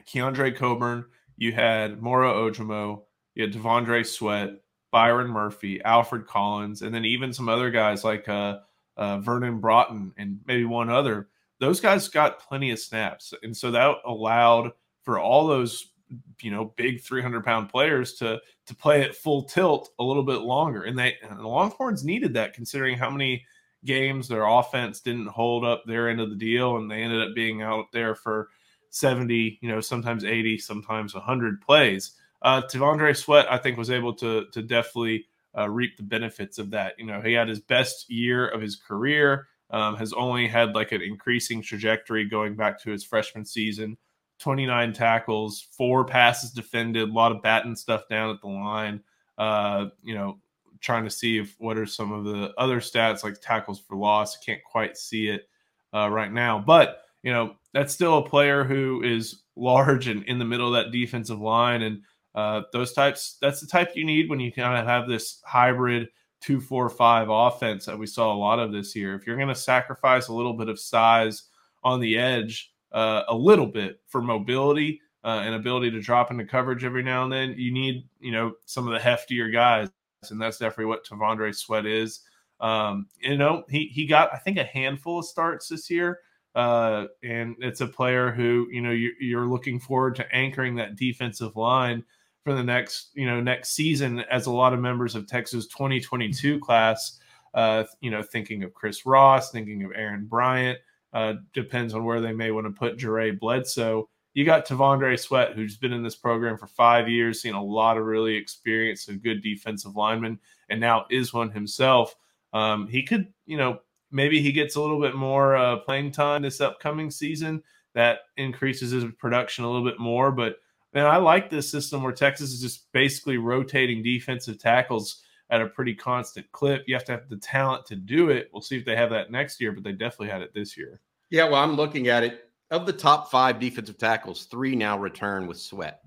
Keondre 0.00 0.56
Coburn, 0.56 1.04
you 1.36 1.52
had 1.52 2.02
Moro 2.02 2.50
Ojomo, 2.50 3.04
you 3.36 3.44
had 3.44 3.52
T'Vondre 3.52 4.04
Sweat, 4.04 4.50
Byron 4.90 5.30
Murphy, 5.30 5.80
Alfred 5.84 6.26
Collins, 6.26 6.82
and 6.82 6.92
then 6.92 7.04
even 7.04 7.32
some 7.32 7.48
other 7.48 7.70
guys 7.70 8.02
like 8.02 8.28
uh, 8.28 8.58
uh, 8.96 9.18
Vernon 9.18 9.60
Broughton 9.60 10.12
and 10.16 10.40
maybe 10.44 10.64
one 10.64 10.90
other 10.90 11.28
those 11.62 11.80
guys 11.80 12.08
got 12.08 12.40
plenty 12.40 12.72
of 12.72 12.78
snaps. 12.80 13.32
And 13.44 13.56
so 13.56 13.70
that 13.70 13.94
allowed 14.04 14.72
for 15.04 15.20
all 15.20 15.46
those, 15.46 15.92
you 16.40 16.50
know, 16.50 16.74
big 16.76 17.00
300 17.00 17.44
pound 17.44 17.68
players 17.68 18.14
to, 18.14 18.40
to 18.66 18.74
play 18.74 19.02
at 19.02 19.14
full 19.14 19.44
tilt 19.44 19.90
a 20.00 20.02
little 20.02 20.24
bit 20.24 20.40
longer. 20.40 20.82
And 20.82 20.98
they, 20.98 21.16
and 21.22 21.38
the 21.38 21.46
Longhorns 21.46 22.02
needed 22.02 22.34
that 22.34 22.52
considering 22.52 22.98
how 22.98 23.10
many 23.10 23.44
games 23.84 24.26
their 24.26 24.44
offense 24.44 25.00
didn't 25.00 25.28
hold 25.28 25.64
up 25.64 25.84
their 25.86 26.08
end 26.08 26.20
of 26.20 26.30
the 26.30 26.36
deal. 26.36 26.78
And 26.78 26.90
they 26.90 27.00
ended 27.00 27.28
up 27.28 27.32
being 27.32 27.62
out 27.62 27.92
there 27.92 28.16
for 28.16 28.48
70, 28.90 29.60
you 29.62 29.68
know, 29.68 29.80
sometimes 29.80 30.24
80, 30.24 30.58
sometimes 30.58 31.14
100 31.14 31.60
plays. 31.60 32.16
Uh, 32.42 32.62
T'Vondre 32.62 33.16
Sweat, 33.16 33.46
I 33.48 33.56
think, 33.56 33.78
was 33.78 33.90
able 33.90 34.14
to, 34.14 34.46
to 34.46 34.62
definitely 34.62 35.26
uh, 35.56 35.70
reap 35.70 35.96
the 35.96 36.02
benefits 36.02 36.58
of 36.58 36.70
that. 36.70 36.94
You 36.98 37.06
know, 37.06 37.20
he 37.20 37.34
had 37.34 37.48
his 37.48 37.60
best 37.60 38.10
year 38.10 38.48
of 38.48 38.60
his 38.60 38.74
career 38.74 39.46
um, 39.72 39.96
has 39.96 40.12
only 40.12 40.46
had 40.46 40.74
like 40.74 40.92
an 40.92 41.02
increasing 41.02 41.62
trajectory 41.62 42.24
going 42.28 42.54
back 42.54 42.80
to 42.82 42.90
his 42.90 43.04
freshman 43.04 43.44
season 43.44 43.96
29 44.42 44.92
tackles, 44.92 45.68
four 45.76 46.04
passes 46.04 46.50
defended, 46.50 47.08
a 47.08 47.12
lot 47.12 47.30
of 47.30 47.42
batting 47.42 47.76
stuff 47.76 48.08
down 48.10 48.28
at 48.30 48.40
the 48.40 48.48
line. 48.48 49.00
Uh, 49.38 49.86
you 50.02 50.14
know, 50.14 50.38
trying 50.80 51.04
to 51.04 51.10
see 51.10 51.38
if 51.38 51.54
what 51.58 51.78
are 51.78 51.86
some 51.86 52.12
of 52.12 52.24
the 52.24 52.52
other 52.58 52.80
stats 52.80 53.22
like 53.22 53.40
tackles 53.40 53.80
for 53.80 53.96
loss. 53.96 54.36
Can't 54.38 54.62
quite 54.64 54.96
see 54.96 55.28
it 55.28 55.48
uh, 55.94 56.10
right 56.10 56.32
now, 56.32 56.58
but 56.58 57.02
you 57.22 57.32
know 57.32 57.54
that's 57.72 57.94
still 57.94 58.18
a 58.18 58.28
player 58.28 58.64
who 58.64 59.02
is 59.04 59.42
large 59.54 60.08
and 60.08 60.24
in 60.24 60.40
the 60.40 60.44
middle 60.44 60.74
of 60.74 60.84
that 60.84 60.92
defensive 60.92 61.40
line, 61.40 61.82
and 61.82 62.02
uh, 62.34 62.62
those 62.72 62.92
types. 62.92 63.38
That's 63.40 63.60
the 63.60 63.66
type 63.68 63.92
you 63.94 64.04
need 64.04 64.28
when 64.28 64.40
you 64.40 64.52
kind 64.52 64.78
of 64.78 64.86
have 64.86 65.08
this 65.08 65.40
hybrid 65.44 66.08
two, 66.42 66.60
four, 66.60 66.90
five 66.90 67.28
offense 67.30 67.86
that 67.86 67.98
we 67.98 68.06
saw 68.06 68.34
a 68.34 68.36
lot 68.36 68.58
of 68.58 68.72
this 68.72 68.94
year. 68.94 69.14
If 69.14 69.26
you're 69.26 69.36
going 69.36 69.48
to 69.48 69.54
sacrifice 69.54 70.28
a 70.28 70.34
little 70.34 70.54
bit 70.54 70.68
of 70.68 70.78
size 70.78 71.44
on 71.84 72.00
the 72.00 72.18
edge, 72.18 72.72
uh, 72.90 73.22
a 73.28 73.34
little 73.34 73.66
bit 73.66 74.00
for 74.08 74.20
mobility 74.20 75.00
uh, 75.24 75.42
and 75.44 75.54
ability 75.54 75.90
to 75.92 76.00
drop 76.00 76.30
into 76.30 76.44
coverage 76.44 76.84
every 76.84 77.02
now 77.02 77.22
and 77.24 77.32
then, 77.32 77.54
you 77.56 77.72
need 77.72 78.06
you 78.20 78.32
know 78.32 78.52
some 78.66 78.86
of 78.86 78.92
the 78.92 78.98
heftier 78.98 79.52
guys, 79.52 79.88
and 80.30 80.40
that's 80.40 80.58
definitely 80.58 80.86
what 80.86 81.06
T'Vondre 81.06 81.54
Sweat 81.54 81.86
is. 81.86 82.20
Um, 82.60 83.06
you 83.20 83.38
know, 83.38 83.64
he 83.70 83.86
he 83.86 84.06
got 84.06 84.34
I 84.34 84.38
think 84.38 84.58
a 84.58 84.64
handful 84.64 85.20
of 85.20 85.24
starts 85.24 85.68
this 85.68 85.88
year. 85.88 86.20
Uh, 86.54 87.06
and 87.24 87.56
it's 87.60 87.80
a 87.80 87.86
player 87.86 88.30
who 88.30 88.68
you 88.70 88.82
know 88.82 88.90
you, 88.90 89.12
you're 89.18 89.46
looking 89.46 89.80
forward 89.80 90.14
to 90.16 90.34
anchoring 90.34 90.74
that 90.74 90.96
defensive 90.96 91.56
line 91.56 92.04
for 92.44 92.54
the 92.54 92.62
next 92.62 93.10
you 93.14 93.26
know 93.26 93.40
next 93.40 93.70
season 93.70 94.20
as 94.30 94.46
a 94.46 94.50
lot 94.50 94.72
of 94.72 94.80
members 94.80 95.14
of 95.14 95.26
Texas 95.26 95.66
2022 95.68 96.58
class 96.60 97.18
uh, 97.54 97.84
you 98.00 98.10
know 98.10 98.22
thinking 98.22 98.62
of 98.62 98.74
Chris 98.74 99.06
Ross 99.06 99.50
thinking 99.50 99.84
of 99.84 99.92
Aaron 99.94 100.26
Bryant 100.26 100.78
uh, 101.12 101.34
depends 101.52 101.94
on 101.94 102.04
where 102.04 102.20
they 102.20 102.32
may 102.32 102.50
want 102.50 102.66
to 102.66 102.72
put 102.72 102.96
Jaray 102.96 103.38
Bledsoe. 103.38 104.08
You 104.34 104.46
got 104.46 104.66
T'Vondre 104.66 105.18
Sweat 105.18 105.54
who's 105.54 105.76
been 105.76 105.92
in 105.92 106.02
this 106.02 106.16
program 106.16 106.56
for 106.56 106.66
five 106.66 107.08
years 107.08 107.40
seen 107.40 107.54
a 107.54 107.62
lot 107.62 107.98
of 107.98 108.04
really 108.04 108.34
experienced 108.34 109.08
and 109.08 109.22
good 109.22 109.42
defensive 109.42 109.94
linemen 109.94 110.38
and 110.68 110.80
now 110.80 111.06
is 111.10 111.32
one 111.32 111.50
himself. 111.50 112.16
Um, 112.52 112.88
he 112.88 113.02
could 113.02 113.28
you 113.46 113.56
know 113.56 113.80
maybe 114.10 114.42
he 114.42 114.52
gets 114.52 114.74
a 114.74 114.80
little 114.80 115.00
bit 115.00 115.14
more 115.14 115.56
uh, 115.56 115.76
playing 115.76 116.12
time 116.12 116.42
this 116.42 116.60
upcoming 116.60 117.10
season. 117.10 117.62
That 117.94 118.20
increases 118.38 118.90
his 118.90 119.04
production 119.18 119.64
a 119.64 119.70
little 119.70 119.84
bit 119.84 120.00
more 120.00 120.32
but 120.32 120.56
and 120.94 121.06
I 121.06 121.16
like 121.16 121.48
this 121.48 121.70
system 121.70 122.02
where 122.02 122.12
Texas 122.12 122.52
is 122.52 122.60
just 122.60 122.92
basically 122.92 123.38
rotating 123.38 124.02
defensive 124.02 124.58
tackles 124.58 125.22
at 125.50 125.60
a 125.60 125.66
pretty 125.66 125.94
constant 125.94 126.50
clip. 126.52 126.84
You 126.86 126.94
have 126.94 127.04
to 127.04 127.12
have 127.12 127.28
the 127.28 127.36
talent 127.36 127.86
to 127.86 127.96
do 127.96 128.30
it. 128.30 128.50
We'll 128.52 128.62
see 128.62 128.78
if 128.78 128.84
they 128.84 128.96
have 128.96 129.10
that 129.10 129.30
next 129.30 129.60
year, 129.60 129.72
but 129.72 129.84
they 129.84 129.92
definitely 129.92 130.28
had 130.28 130.42
it 130.42 130.54
this 130.54 130.76
year. 130.76 131.00
Yeah, 131.30 131.44
well, 131.44 131.62
I'm 131.62 131.76
looking 131.76 132.08
at 132.08 132.22
it. 132.22 132.44
Of 132.70 132.86
the 132.86 132.92
top 132.92 133.30
five 133.30 133.58
defensive 133.58 133.98
tackles, 133.98 134.44
three 134.46 134.74
now 134.74 134.98
return 134.98 135.46
with 135.46 135.58
Sweat. 135.58 136.00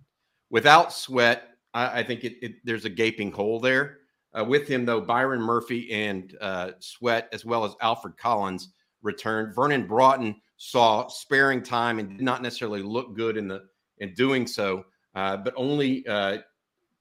Without 0.50 0.92
Sweat, 0.92 1.50
I, 1.76 2.00
I 2.00 2.04
think 2.04 2.24
it, 2.24 2.38
it, 2.42 2.56
there's 2.64 2.86
a 2.86 2.90
gaping 2.90 3.32
hole 3.32 3.60
there. 3.60 4.00
Uh, 4.38 4.44
with 4.44 4.68
him, 4.68 4.84
though, 4.84 5.00
Byron 5.00 5.42
Murphy 5.42 5.92
and 5.94 6.36
uh, 6.42 6.72
Sweat, 6.80 7.30
as 7.32 7.46
well 7.46 7.64
as 7.64 7.76
Alfred 7.82 8.18
Collins, 8.18 8.70
returned. 9.02 9.56
Vernon 9.56 9.86
Broughton 9.86 10.36
saw 10.58 11.08
sparing 11.08 11.62
time 11.62 12.00
and 12.00 12.10
did 12.10 12.22
not 12.22 12.42
necessarily 12.42 12.82
look 12.82 13.16
good 13.16 13.38
in 13.38 13.48
the 13.48 13.64
in 14.00 14.14
doing 14.14 14.48
so. 14.48 14.86
Uh, 15.16 15.38
but 15.38 15.54
only 15.56 16.06
uh, 16.08 16.38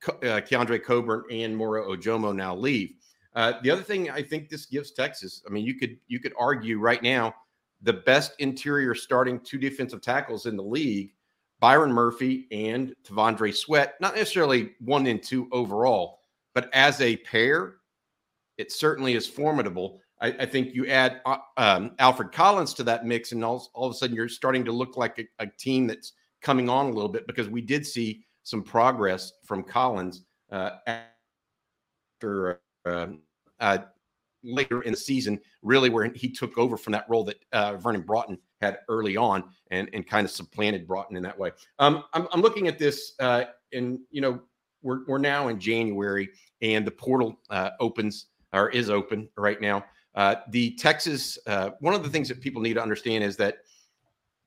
uh, 0.08 0.40
Keondre 0.40 0.82
Coburn 0.82 1.24
and 1.30 1.56
Moro 1.56 1.94
Ojomo 1.94 2.34
now 2.34 2.54
leave. 2.54 2.94
Uh, 3.34 3.54
the 3.62 3.70
other 3.70 3.82
thing 3.82 4.10
I 4.10 4.22
think 4.22 4.48
this 4.48 4.66
gives 4.66 4.92
Texas, 4.92 5.42
I 5.46 5.50
mean, 5.50 5.64
you 5.64 5.74
could 5.74 5.98
you 6.06 6.20
could 6.20 6.32
argue 6.38 6.78
right 6.78 7.02
now 7.02 7.34
the 7.82 7.92
best 7.92 8.32
interior 8.38 8.94
starting 8.94 9.40
two 9.40 9.58
defensive 9.58 10.00
tackles 10.00 10.46
in 10.46 10.56
the 10.56 10.62
league, 10.62 11.12
Byron 11.60 11.92
Murphy 11.92 12.46
and 12.50 12.94
T'Vondre 13.04 13.54
Sweat, 13.54 13.94
not 14.00 14.14
necessarily 14.14 14.72
one 14.78 15.06
and 15.06 15.22
two 15.22 15.48
overall, 15.52 16.20
but 16.54 16.70
as 16.72 17.00
a 17.00 17.16
pair, 17.18 17.76
it 18.56 18.72
certainly 18.72 19.14
is 19.14 19.26
formidable. 19.26 20.00
I, 20.20 20.28
I 20.28 20.46
think 20.46 20.74
you 20.74 20.86
add 20.86 21.20
uh, 21.26 21.38
um, 21.56 21.92
Alfred 21.98 22.32
Collins 22.32 22.72
to 22.74 22.84
that 22.84 23.04
mix, 23.04 23.32
and 23.32 23.44
all, 23.44 23.68
all 23.74 23.86
of 23.86 23.92
a 23.92 23.94
sudden 23.94 24.16
you're 24.16 24.28
starting 24.28 24.64
to 24.64 24.72
look 24.72 24.96
like 24.96 25.18
a, 25.18 25.24
a, 25.42 25.46
team 25.46 25.86
that's 25.86 26.12
coming 26.44 26.68
on 26.68 26.86
a 26.86 26.90
little 26.90 27.08
bit 27.08 27.26
because 27.26 27.48
we 27.48 27.62
did 27.62 27.84
see 27.84 28.22
some 28.44 28.62
progress 28.62 29.32
from 29.44 29.64
Collins 29.64 30.24
uh, 30.52 30.70
after 30.86 32.60
uh, 32.86 33.06
uh, 33.58 33.78
later 34.44 34.82
in 34.82 34.92
the 34.92 34.96
season, 34.96 35.40
really 35.62 35.88
where 35.88 36.04
he 36.14 36.30
took 36.30 36.56
over 36.58 36.76
from 36.76 36.92
that 36.92 37.06
role 37.08 37.24
that 37.24 37.38
uh, 37.52 37.76
Vernon 37.78 38.02
Broughton 38.02 38.38
had 38.60 38.78
early 38.88 39.16
on 39.16 39.42
and, 39.70 39.88
and 39.94 40.06
kind 40.06 40.26
of 40.26 40.30
supplanted 40.30 40.86
Broughton 40.86 41.16
in 41.16 41.22
that 41.22 41.36
way. 41.36 41.50
Um, 41.78 42.04
I'm, 42.12 42.28
I'm 42.30 42.42
looking 42.42 42.68
at 42.68 42.78
this, 42.78 43.14
uh, 43.20 43.44
and 43.72 43.98
you 44.10 44.20
know, 44.20 44.40
we're, 44.82 45.00
we're 45.08 45.18
now 45.18 45.48
in 45.48 45.58
January, 45.58 46.28
and 46.60 46.86
the 46.86 46.90
portal 46.90 47.40
uh, 47.48 47.70
opens 47.80 48.26
or 48.52 48.68
is 48.68 48.90
open 48.90 49.30
right 49.38 49.60
now. 49.62 49.82
The 50.50 50.76
Texas, 50.76 51.38
one 51.80 51.94
of 51.94 52.04
the 52.04 52.10
things 52.10 52.28
that 52.28 52.42
people 52.42 52.60
need 52.60 52.74
to 52.74 52.82
understand 52.82 53.24
is 53.24 53.36
that 53.38 53.56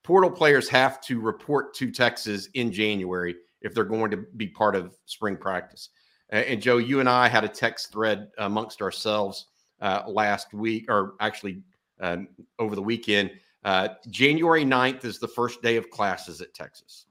portal 0.07 0.31
players 0.31 0.69
have 0.69 1.01
to 1.01 1.19
report 1.19 1.73
to 1.73 1.91
Texas 1.91 2.47
in 2.53 2.71
January 2.71 3.35
if 3.59 3.73
they're 3.73 3.83
going 3.83 4.09
to 4.09 4.15
be 4.37 4.47
part 4.47 4.73
of 4.73 4.95
spring 5.05 5.35
practice. 5.35 5.89
And 6.29 6.61
Joe, 6.61 6.77
you 6.77 7.01
and 7.01 7.09
I 7.09 7.27
had 7.27 7.43
a 7.43 7.49
text 7.49 7.91
thread 7.91 8.29
amongst 8.37 8.81
ourselves 8.81 9.47
uh, 9.81 10.03
last 10.07 10.53
week, 10.53 10.85
or 10.87 11.15
actually 11.19 11.61
um, 11.99 12.29
over 12.57 12.73
the 12.73 12.81
weekend. 12.81 13.31
Uh, 13.65 13.89
January 14.09 14.63
9th 14.63 15.03
is 15.03 15.19
the 15.19 15.27
first 15.27 15.61
day 15.61 15.75
of 15.75 15.89
classes 15.89 16.39
at 16.39 16.53
Texas. 16.53 17.07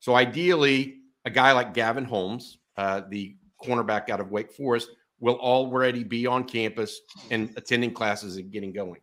So 0.00 0.16
ideally, 0.16 0.96
a 1.26 1.30
guy 1.30 1.52
like 1.52 1.72
Gavin 1.72 2.04
Holmes, 2.04 2.58
uh, 2.76 3.02
the 3.10 3.36
cornerback 3.64 4.10
out 4.10 4.18
of 4.18 4.32
Wake 4.32 4.50
Forest, 4.50 4.90
will 5.20 5.36
already 5.36 6.02
be 6.02 6.26
on 6.26 6.42
campus 6.42 7.00
and 7.30 7.52
attending 7.56 7.92
classes 7.92 8.38
and 8.38 8.50
getting 8.50 8.72
going. 8.72 9.02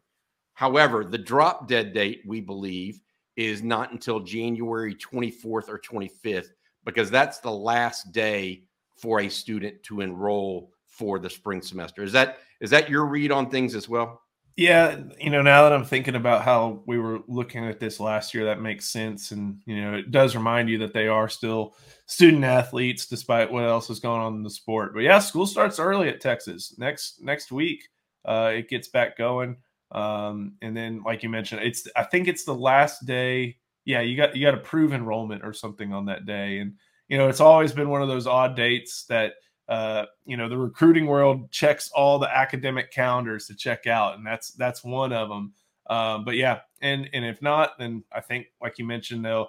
However, 0.54 1.06
the 1.06 1.18
drop 1.18 1.70
dead 1.70 1.94
date, 1.94 2.24
we 2.26 2.42
believe, 2.42 3.00
is 3.38 3.64
not 3.64 3.92
until 3.92 4.20
January 4.20 4.96
24th 4.96 5.70
or 5.70 5.80
25th, 5.80 6.50
because 6.84 7.10
that's 7.10 7.40
the 7.40 7.52
last 7.52 8.12
day 8.12 8.64
for 8.98 9.22
a 9.22 9.30
student 9.30 9.82
to 9.84 10.02
enroll 10.02 10.72
for 10.88 11.20
the 11.20 11.30
spring 11.30 11.62
semester. 11.62 12.04
Is 12.04 12.12
that 12.12 12.40
is 12.60 12.72
that 12.72 12.90
your 12.90 13.06
read 13.06 13.32
on 13.32 13.50
things 13.50 13.76
as 13.76 13.88
well? 13.88 14.22
Yeah, 14.58 15.02
you 15.20 15.30
know, 15.30 15.44
now 15.44 15.62
that 15.62 15.72
I'm 15.72 15.86
thinking 15.86 16.16
about 16.16 16.42
how 16.42 16.82
we 16.88 16.98
were 16.98 17.20
looking 17.28 17.64
at 17.68 17.80
this 17.80 18.00
last 18.00 18.34
year, 18.34 18.46
that 18.46 18.60
makes 18.60 18.90
sense. 18.90 19.30
And, 19.30 19.62
you 19.68 19.80
know, 19.80 19.94
it 19.94 20.10
does 20.10 20.36
remind 20.36 20.68
you 20.68 20.80
that 20.80 20.96
they 20.96 21.08
are 21.08 21.30
still 21.30 21.76
student 22.08 22.44
athletes 22.44 23.06
despite 23.06 23.52
what 23.52 23.66
else 23.66 23.92
is 23.92 24.00
going 24.00 24.20
on 24.20 24.34
in 24.34 24.42
the 24.42 24.50
sport. 24.50 24.96
But 24.96 25.02
yeah, 25.02 25.20
school 25.20 25.46
starts 25.46 25.78
early 25.78 26.10
at 26.10 26.22
Texas. 26.22 26.74
Next 26.80 27.22
next 27.22 27.52
week, 27.52 27.88
uh, 28.26 28.52
it 28.56 28.68
gets 28.68 28.88
back 28.88 29.16
going. 29.16 29.58
Um, 29.92 30.54
and 30.62 30.76
then 30.76 31.02
like 31.04 31.24
you 31.24 31.30
mentioned, 31.30 31.62
it's 31.64 31.88
I 31.96 32.04
think 32.04 32.28
it's 32.28 32.44
the 32.44 32.56
last 32.56 33.06
day. 33.06 33.58
Yeah, 33.86 34.02
you 34.02 34.18
got 34.18 34.36
you 34.36 34.46
got 34.46 34.52
to 34.52 34.58
prove 34.58 34.94
enrollment 34.94 35.44
or 35.44 35.54
something 35.54 35.94
on 35.94 36.06
that 36.06 36.26
day. 36.26 36.60
And, 36.60 36.74
you 37.08 37.18
know, 37.18 37.30
it's 37.30 37.40
always 37.40 37.72
been 37.72 37.90
one 37.90 38.02
of 38.02 38.10
those 38.10 38.28
odd 38.28 38.56
dates 38.56 39.06
that– 39.06 39.34
uh, 39.68 40.06
you 40.26 40.38
know 40.38 40.48
the 40.48 40.58
recruiting 40.58 41.08
world 41.08 41.52
checks 41.52 41.90
all 41.94 42.20
the 42.20 42.36
academic 42.36 42.92
calendars 42.92 43.48
to 43.48 43.56
check 43.56 43.86
out 43.86 44.18
and 44.18 44.26
that's 44.26 44.52
that's 44.54 44.84
one 44.84 45.12
of 45.12 45.30
them 45.30 45.54
um, 45.90 46.24
but 46.24 46.36
yeah 46.36 46.60
and 46.82 47.10
and 47.14 47.26
if 47.26 47.42
not 47.42 47.78
then 47.78 48.04
i 48.14 48.22
think 48.22 48.48
like 48.62 48.78
you 48.78 48.86
mentioned 48.86 49.26
though 49.26 49.48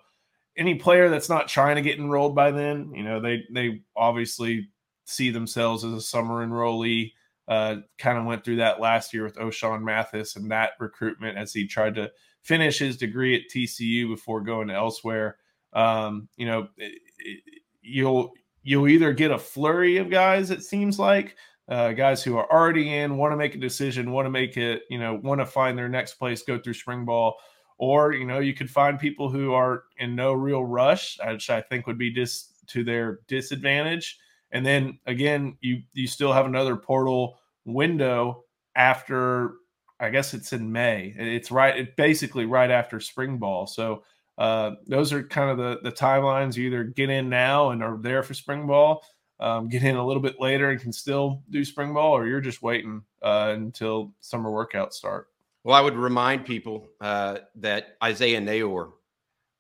any 0.57 0.75
player 0.75 1.09
that's 1.09 1.29
not 1.29 1.47
trying 1.47 1.77
to 1.77 1.83
get 1.83 1.99
enrolled 1.99 2.35
by 2.35 2.51
then 2.51 2.93
you 2.95 3.05
know 3.05 3.21
they 3.21 3.45
they 3.53 3.81
obviously 3.97 4.69
see 5.05 5.31
themselves 5.31 5.85
as 5.85 5.93
a 5.93 6.01
summer 6.01 6.45
enrollee 6.45 7.13
uh, 7.49 7.77
kind 7.99 8.19
of 8.19 8.27
went 8.27 8.45
through 8.45 8.57
that 8.57 8.81
last 8.81 9.13
year 9.13 9.25
with 9.25 9.37
Ochaun 9.37 9.83
Mathis 9.83 10.37
and 10.37 10.51
that 10.51 10.73
recruitment 10.79 11.39
as 11.39 11.53
he 11.53 11.67
tried 11.67 11.95
to 11.95 12.11
finish 12.43 12.79
his 12.79 12.97
degree 12.97 13.35
at 13.35 13.51
TCU 13.53 14.09
before 14.09 14.43
going 14.43 14.71
elsewhere. 14.71 15.39
Um, 15.73 16.29
you 16.37 16.47
know, 16.47 16.69
it, 16.77 17.01
it, 17.19 17.43
you'll 17.83 18.33
you'll 18.63 18.89
either 18.89 19.13
get 19.13 19.31
a 19.31 19.39
flurry 19.39 19.97
of 19.97 20.11
guys, 20.11 20.51
it 20.51 20.63
seems 20.63 20.99
like, 20.99 21.37
uh, 21.69 21.93
guys 21.93 22.23
who 22.23 22.37
are 22.37 22.51
already 22.51 22.95
in, 22.95 23.17
want 23.17 23.33
to 23.33 23.37
make 23.37 23.55
a 23.55 23.59
decision, 23.59 24.13
want 24.13 24.27
to 24.27 24.31
make 24.31 24.57
it, 24.57 24.83
you 24.91 24.99
know, 24.99 25.15
want 25.23 25.41
to 25.41 25.47
find 25.47 25.77
their 25.77 25.89
next 25.89 26.15
place, 26.15 26.43
go 26.43 26.59
through 26.59 26.75
spring 26.75 27.05
ball. 27.05 27.37
Or, 27.79 28.13
you 28.13 28.27
know, 28.27 28.41
you 28.41 28.55
could 28.55 28.71
find 28.71 28.99
people 28.99 29.31
who 29.31 29.53
are 29.53 29.85
in 29.99 30.17
no 30.17 30.33
real 30.33 30.65
rush, 30.65 31.19
which 31.25 31.49
I 31.49 31.61
think 31.61 31.87
would 31.87 31.99
be 31.99 32.11
just 32.11 32.67
to 32.69 32.83
their 32.83 33.21
disadvantage. 33.29 34.19
And 34.53 34.65
then 34.65 34.99
again, 35.07 35.57
you 35.61 35.83
you 35.93 36.07
still 36.07 36.33
have 36.33 36.47
another 36.47 36.77
portal 36.77 37.39
window 37.65 38.45
after 38.75 39.55
I 40.01 40.11
guess 40.11 40.33
it's 40.35 40.53
in 40.53 40.71
May. 40.71 41.15
It's 41.17 41.51
right, 41.51 41.77
it 41.77 41.97
basically 41.97 42.47
right 42.47 42.71
after 42.71 43.01
spring 43.01 43.39
ball. 43.39 43.67
So 43.67 44.05
uh, 44.39 44.73
those 44.87 45.13
are 45.13 45.23
kind 45.23 45.51
of 45.51 45.59
the 45.59 45.81
the 45.83 45.95
timelines. 45.95 46.57
You 46.57 46.67
either 46.69 46.85
get 46.85 47.11
in 47.11 47.29
now 47.29 47.71
and 47.71 47.83
are 47.83 47.99
there 48.01 48.23
for 48.23 48.35
spring 48.35 48.67
ball, 48.67 49.05
um, 49.41 49.69
get 49.69 49.83
in 49.83 49.97
a 49.97 50.07
little 50.07 50.23
bit 50.23 50.41
later 50.41 50.71
and 50.71 50.81
can 50.81 50.93
still 50.93 51.43
do 51.51 51.65
spring 51.65 51.93
ball, 51.93 52.17
or 52.17 52.27
you're 52.27 52.41
just 52.41 52.63
waiting 52.63 53.03
uh, 53.23 53.53
until 53.55 54.15
summer 54.21 54.51
workouts 54.51 54.95
start. 54.95 55.29
Well, 55.65 55.77
I 55.77 55.81
would 55.81 55.97
remind 55.97 56.47
people 56.47 56.87
uh, 57.01 57.39
that 57.57 57.97
Isaiah 58.03 58.41
Neyor 58.41 58.93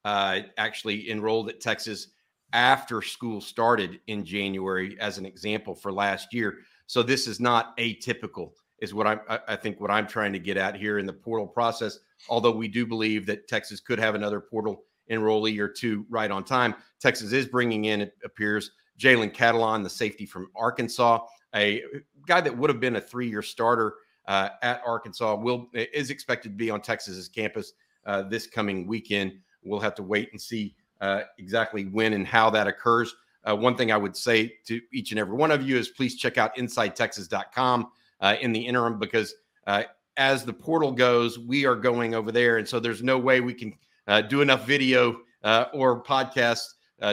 uh, 0.05 0.41
actually 0.57 1.11
enrolled 1.11 1.49
at 1.49 1.61
Texas 1.61 2.09
after 2.53 3.03
school 3.03 3.41
started 3.41 4.01
in 4.07 4.25
January, 4.25 4.99
as 5.01 5.19
an 5.19 5.27
example 5.27 5.75
for 5.75 5.93
last 5.93 6.33
year. 6.33 6.59
So 6.87 7.03
this 7.03 7.27
is 7.27 7.41
not 7.41 7.77
atypical, 7.77 8.53
is 8.81 8.95
what 8.95 9.07
I'm. 9.07 9.21
I 9.47 9.57
think 9.57 9.81
what 9.81 9.91
I'm 9.91 10.07
trying 10.07 10.33
to 10.33 10.39
get 10.39 10.57
at 10.57 10.75
here 10.77 10.99
in 10.99 11.07
the 11.07 11.13
portal 11.13 11.47
process 11.47 11.99
although 12.29 12.51
we 12.51 12.69
do 12.69 12.87
believe 12.87 13.27
that 13.27 13.49
Texas 13.49 13.81
could 13.81 13.99
have 13.99 14.15
another 14.15 14.41
portal 14.41 14.85
enrollee 15.11 15.59
or 15.59 15.69
two 15.69 16.05
right 16.09 16.31
on 16.31 16.45
time. 16.45 16.75
Texas 17.01 17.33
is 17.33 17.47
bringing 17.47 17.87
in, 17.87 18.01
it 18.01 18.17
appears, 18.25 18.73
Jalen 18.99 19.35
Catalon, 19.35 19.83
the 19.83 19.91
safety 19.91 20.27
from 20.27 20.51
Arkansas, 20.57 21.21
a 21.55 21.83
guy 22.27 22.41
that 22.41 22.57
would 22.57 22.69
have 22.69 22.81
been 22.81 22.97
a 22.97 23.01
three-year 23.01 23.43
starter 23.43 23.95
uh, 24.27 24.51
at 24.63 24.83
Arkansas, 24.85 25.37
will 25.37 25.69
is 25.73 26.11
expected 26.11 26.51
to 26.51 26.57
be 26.57 26.71
on 26.71 26.81
Texas's 26.81 27.29
campus 27.29 27.73
uh, 28.07 28.23
this 28.23 28.47
coming 28.47 28.87
weekend. 28.87 29.33
We'll 29.65 29.81
have 29.81 29.95
to 29.97 30.03
wait 30.03 30.31
and 30.33 30.41
see 30.41 30.75
uh, 31.01 31.23
exactly 31.39 31.85
when 31.85 32.13
and 32.13 32.27
how 32.27 32.51
that 32.51 32.67
occurs. 32.67 33.15
Uh, 33.49 33.55
one 33.55 33.77
thing 33.77 33.93
I 33.93 33.97
would 33.97 34.17
say 34.17 34.55
to 34.67 34.81
each 34.93 35.13
and 35.13 35.19
every 35.19 35.37
one 35.37 35.51
of 35.51 35.63
you 35.63 35.77
is 35.77 35.89
please 35.89 36.17
check 36.17 36.39
out 36.39 36.57
InsideTexas.com 36.57 37.89
uh, 38.21 38.37
in 38.41 38.53
the 38.53 38.61
interim 38.61 38.99
because 38.99 39.35
uh, 39.67 39.85
as 40.17 40.45
the 40.45 40.53
portal 40.53 40.93
goes, 40.93 41.39
we 41.39 41.65
are 41.65 41.77
going 41.77 42.15
over 42.15 42.33
there. 42.33 42.59
And 42.59 42.69
so 42.69 42.81
there's 42.81 43.03
no 43.03 43.19
way 43.19 43.41
we 43.41 43.55
can 43.55 43.75
uh, 44.09 44.23
do 44.23 44.41
enough 44.41 44.67
video 44.67 45.21
uh, 45.45 45.67
or 45.73 46.03
podcast 46.03 46.63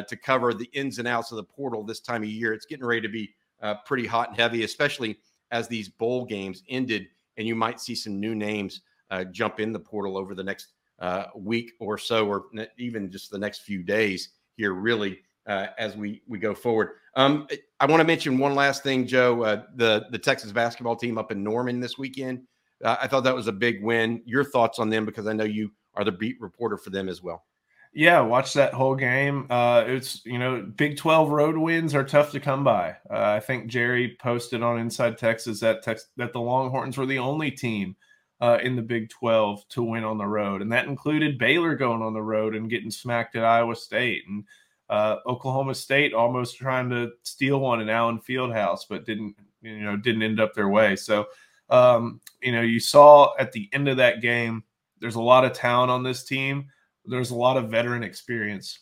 to 0.07 0.17
cover 0.17 0.51
the 0.51 0.67
ins 0.73 0.97
and 0.97 1.07
outs 1.07 1.31
of 1.31 1.37
the 1.37 1.43
portal 1.43 1.83
this 1.83 1.99
time 1.99 2.23
of 2.23 2.29
year. 2.29 2.53
It's 2.53 2.65
getting 2.65 2.85
ready 2.85 3.01
to 3.01 3.09
be 3.09 3.35
pretty 3.85 4.07
hot 4.07 4.29
and 4.29 4.37
heavy, 4.37 4.63
especially 4.63 5.19
as 5.51 5.67
these 5.67 5.89
bowl 5.89 6.25
games 6.25 6.63
ended. 6.69 7.07
And 7.37 7.47
you 7.47 7.55
might 7.55 7.79
see 7.79 7.93
some 7.93 8.19
new 8.19 8.33
names 8.33 8.81
jump 9.31 9.59
in 9.59 9.71
the 9.71 9.79
portal 9.79 10.17
over 10.17 10.33
the 10.33 10.43
next 10.43 10.73
uh, 10.99 11.25
week 11.35 11.73
or 11.79 11.97
so, 11.97 12.27
or 12.27 12.45
even 12.77 13.11
just 13.11 13.31
the 13.31 13.37
next 13.37 13.59
few 13.59 13.83
days 13.83 14.29
here, 14.55 14.73
really. 14.73 15.19
as 15.47 15.95
we 15.95 16.21
we 16.27 16.39
go 16.39 16.53
forward, 16.55 16.91
um, 17.15 17.47
I 17.79 17.85
want 17.85 18.01
to 18.01 18.05
mention 18.05 18.37
one 18.37 18.55
last 18.55 18.83
thing, 18.83 19.05
Joe. 19.07 19.63
the 19.75 20.05
the 20.11 20.19
Texas 20.19 20.51
basketball 20.51 20.95
team 20.95 21.17
up 21.17 21.31
in 21.31 21.43
Norman 21.43 21.79
this 21.79 21.97
weekend 21.97 22.45
uh, 22.83 22.97
I 23.01 23.07
thought 23.07 23.23
that 23.23 23.35
was 23.35 23.47
a 23.47 23.53
big 23.53 23.83
win. 23.83 24.21
Your 24.25 24.43
thoughts 24.43 24.79
on 24.79 24.89
them 24.89 25.05
because 25.05 25.27
I 25.27 25.33
know 25.33 25.43
you 25.43 25.71
are 25.93 26.03
the 26.03 26.11
beat 26.11 26.39
reporter 26.41 26.77
for 26.77 26.89
them 26.89 27.07
as 27.07 27.21
well. 27.21 27.45
Yeah, 27.93 28.19
watch 28.19 28.53
that 28.53 28.73
whole 28.73 28.95
game. 28.95 29.47
Uh, 29.49 29.85
it's 29.87 30.25
you 30.25 30.37
know, 30.37 30.69
Big 30.75 30.97
Twelve 30.97 31.29
road 31.29 31.55
wins 31.55 31.95
are 31.95 32.03
tough 32.03 32.31
to 32.31 32.41
come 32.41 32.63
by. 32.63 32.97
Uh, 33.09 33.21
I 33.21 33.39
think 33.39 33.67
Jerry 33.67 34.17
posted 34.19 34.61
on 34.61 34.79
Inside 34.79 35.17
Texas 35.17 35.61
that 35.61 35.81
tex- 35.81 36.07
that 36.17 36.33
the 36.33 36.41
Longhorns 36.41 36.97
were 36.97 37.05
the 37.05 37.19
only 37.19 37.51
team 37.51 37.95
uh, 38.41 38.59
in 38.61 38.75
the 38.75 38.81
Big 38.81 39.09
Twelve 39.09 39.67
to 39.69 39.83
win 39.83 40.03
on 40.03 40.17
the 40.17 40.27
road, 40.27 40.61
and 40.61 40.71
that 40.71 40.87
included 40.87 41.37
Baylor 41.37 41.75
going 41.75 42.01
on 42.01 42.13
the 42.13 42.21
road 42.21 42.55
and 42.55 42.69
getting 42.69 42.91
smacked 42.91 43.35
at 43.35 43.45
Iowa 43.45 43.75
State, 43.75 44.23
and 44.27 44.43
uh, 44.89 45.17
Oklahoma 45.25 45.75
State 45.75 46.13
almost 46.13 46.57
trying 46.57 46.89
to 46.89 47.11
steal 47.23 47.59
one 47.59 47.81
in 47.81 47.89
Allen 47.89 48.19
Fieldhouse, 48.19 48.81
but 48.89 49.05
didn't 49.05 49.35
you 49.61 49.83
know 49.83 49.97
didn't 49.97 50.23
end 50.23 50.39
up 50.39 50.53
their 50.53 50.69
way. 50.69 50.95
So 50.95 51.27
um, 51.69 52.21
you 52.41 52.51
know, 52.51 52.61
you 52.61 52.79
saw 52.79 53.33
at 53.39 53.51
the 53.51 53.69
end 53.73 53.87
of 53.87 53.97
that 53.97 54.21
game 54.21 54.63
there's 54.99 55.15
a 55.15 55.21
lot 55.21 55.45
of 55.45 55.53
talent 55.53 55.91
on 55.91 56.03
this 56.03 56.23
team. 56.23 56.67
There's 57.05 57.31
a 57.31 57.35
lot 57.35 57.57
of 57.57 57.69
veteran 57.69 58.03
experience. 58.03 58.79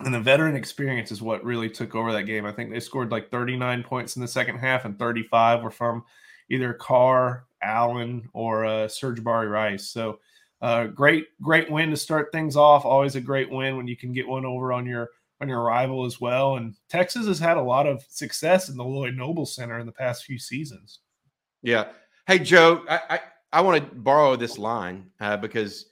And 0.00 0.12
the 0.12 0.20
veteran 0.20 0.56
experience 0.56 1.12
is 1.12 1.22
what 1.22 1.44
really 1.44 1.70
took 1.70 1.94
over 1.94 2.12
that 2.12 2.24
game. 2.24 2.44
I 2.44 2.52
think 2.52 2.70
they 2.70 2.80
scored 2.80 3.10
like 3.10 3.30
39 3.30 3.82
points 3.84 4.16
in 4.16 4.22
the 4.22 4.28
second 4.28 4.58
half, 4.58 4.84
and 4.84 4.98
35 4.98 5.62
were 5.62 5.70
from 5.70 6.04
either 6.52 6.74
Carr, 6.74 7.46
Allen, 7.62 8.28
or 8.32 8.64
uh, 8.64 8.86
Sir'Jabari 8.86 9.50
Rice. 9.50 9.88
So, 9.88 10.20
uh, 10.60 10.86
great, 10.86 11.26
great 11.40 11.68
win 11.70 11.90
to 11.90 11.96
start 11.96 12.30
things 12.30 12.56
off. 12.56 12.84
Always 12.84 13.16
a 13.16 13.20
great 13.20 13.50
win 13.50 13.76
when 13.76 13.88
you 13.88 13.96
can 13.96 14.12
get 14.12 14.28
one 14.28 14.44
over 14.44 14.72
on 14.72 14.86
your 14.86 15.08
on 15.40 15.48
your 15.48 15.62
rival 15.64 16.04
as 16.04 16.20
well. 16.20 16.56
And 16.56 16.76
Texas 16.88 17.26
has 17.26 17.40
had 17.40 17.56
a 17.56 17.62
lot 17.62 17.88
of 17.88 18.04
success 18.08 18.68
in 18.68 18.76
the 18.76 18.84
Lloyd 18.84 19.16
Noble 19.16 19.44
Center 19.44 19.80
in 19.80 19.86
the 19.86 19.92
past 19.92 20.24
few 20.24 20.38
seasons. 20.38 21.00
Yeah. 21.62 21.88
Hey, 22.28 22.38
Joe, 22.38 22.84
I 22.88 23.00
I, 23.10 23.20
I 23.54 23.60
want 23.60 23.82
to 23.82 23.96
borrow 23.96 24.36
this 24.36 24.56
line 24.56 25.10
uh, 25.20 25.36
because 25.36 25.86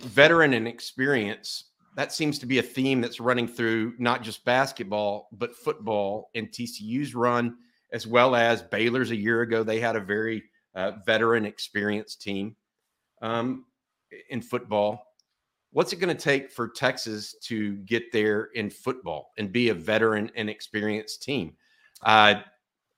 veteran 0.00 0.54
and 0.54 0.66
experience 0.66 1.66
that 1.96 2.12
seems 2.12 2.40
to 2.40 2.46
be 2.46 2.58
a 2.58 2.62
theme 2.62 3.00
that's 3.00 3.20
running 3.20 3.46
through 3.46 3.94
not 3.98 4.22
just 4.22 4.44
basketball 4.44 5.28
but 5.32 5.54
football 5.54 6.30
and 6.34 6.48
TCU's 6.50 7.14
run 7.14 7.56
as 7.94 8.08
well 8.08 8.34
as 8.34 8.60
Baylor's 8.60 9.12
a 9.12 9.16
year 9.16 9.42
ago. 9.42 9.62
They 9.62 9.78
had 9.78 9.94
a 9.94 10.00
very 10.00 10.42
uh, 10.74 10.92
veteran, 11.06 11.46
experienced 11.46 12.20
team 12.20 12.56
um, 13.22 13.66
in 14.28 14.42
football. 14.42 15.06
What's 15.70 15.92
it 15.92 16.00
going 16.00 16.14
to 16.14 16.22
take 16.22 16.50
for 16.50 16.68
Texas 16.68 17.36
to 17.44 17.76
get 17.76 18.12
there 18.12 18.50
in 18.54 18.68
football 18.68 19.32
and 19.38 19.52
be 19.52 19.68
a 19.68 19.74
veteran 19.74 20.30
and 20.34 20.50
experienced 20.50 21.22
team? 21.22 21.54
Uh, 22.02 22.40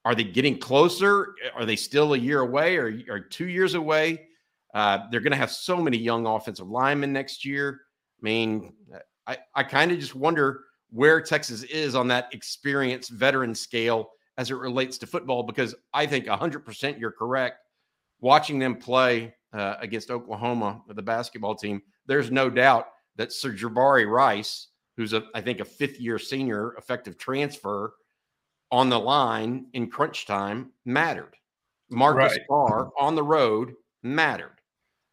are 0.07 0.15
they 0.15 0.25
getting 0.25 0.59
closer? 0.59 1.35
Are 1.55 1.67
they 1.67 1.77
still 1.77 2.15
a 2.15 2.19
year 2.19 2.41
away 2.41 2.77
or, 2.77 2.99
or 3.09 3.21
two 3.21 3.49
years 3.49 3.75
away? 3.75 4.29
Uh, 4.73 5.01
they're 5.11 5.21
going 5.21 5.33
to 5.33 5.37
have 5.37 5.51
so 5.51 5.77
many 5.77 5.99
young 5.99 6.27
offensive 6.27 6.69
linemen 6.69 7.13
next 7.13 7.45
year. 7.45 7.83
I 8.19 8.23
mean, 8.23 8.73
I, 9.27 9.37
I 9.55 9.63
kind 9.63 9.93
of 9.93 9.99
just 9.99 10.15
wonder 10.15 10.65
where 10.91 11.21
Texas 11.21 11.65
is 11.65 11.95
on 11.95 12.09
that 12.09 12.29
experienced 12.33 13.11
veteran 13.11 13.55
scale 13.55 14.11
as 14.39 14.51
it 14.51 14.57
relates 14.57 14.99
to 14.99 15.07
football 15.07 15.43
because 15.43 15.75
I 15.93 16.07
think 16.07 16.27
100% 16.27 16.99
you're 16.99 17.11
correct. 17.11 17.59
Watching 18.21 18.59
them 18.59 18.77
play 18.77 19.35
uh, 19.53 19.77
against 19.81 20.11
Oklahoma, 20.11 20.83
the 20.89 21.03
basketball 21.03 21.55
team, 21.55 21.83
there's 22.07 22.31
no 22.31 22.51
doubt 22.51 22.89
that 23.17 23.31
Sir'Jabari 23.31 24.11
Rice, 24.11 24.69
who's 24.97 25.13
a, 25.13 25.25
I 25.35 25.41
think 25.41 25.61
a 25.61 25.65
fifth 25.65 26.01
year 26.01 26.19
senior 26.19 26.75
effective 26.75 27.19
transfer 27.19 27.95
on 28.71 28.89
the 28.89 28.99
line 28.99 29.67
in 29.73 29.91
crunch 29.91 30.27
time 30.27 30.73
mattered. 30.85 31.35
Marcus 31.91 32.33
right. 32.33 32.41
Carr 32.49 32.91
on 32.99 33.15
the 33.15 33.23
road 33.23 33.75
mattered. 34.03 34.57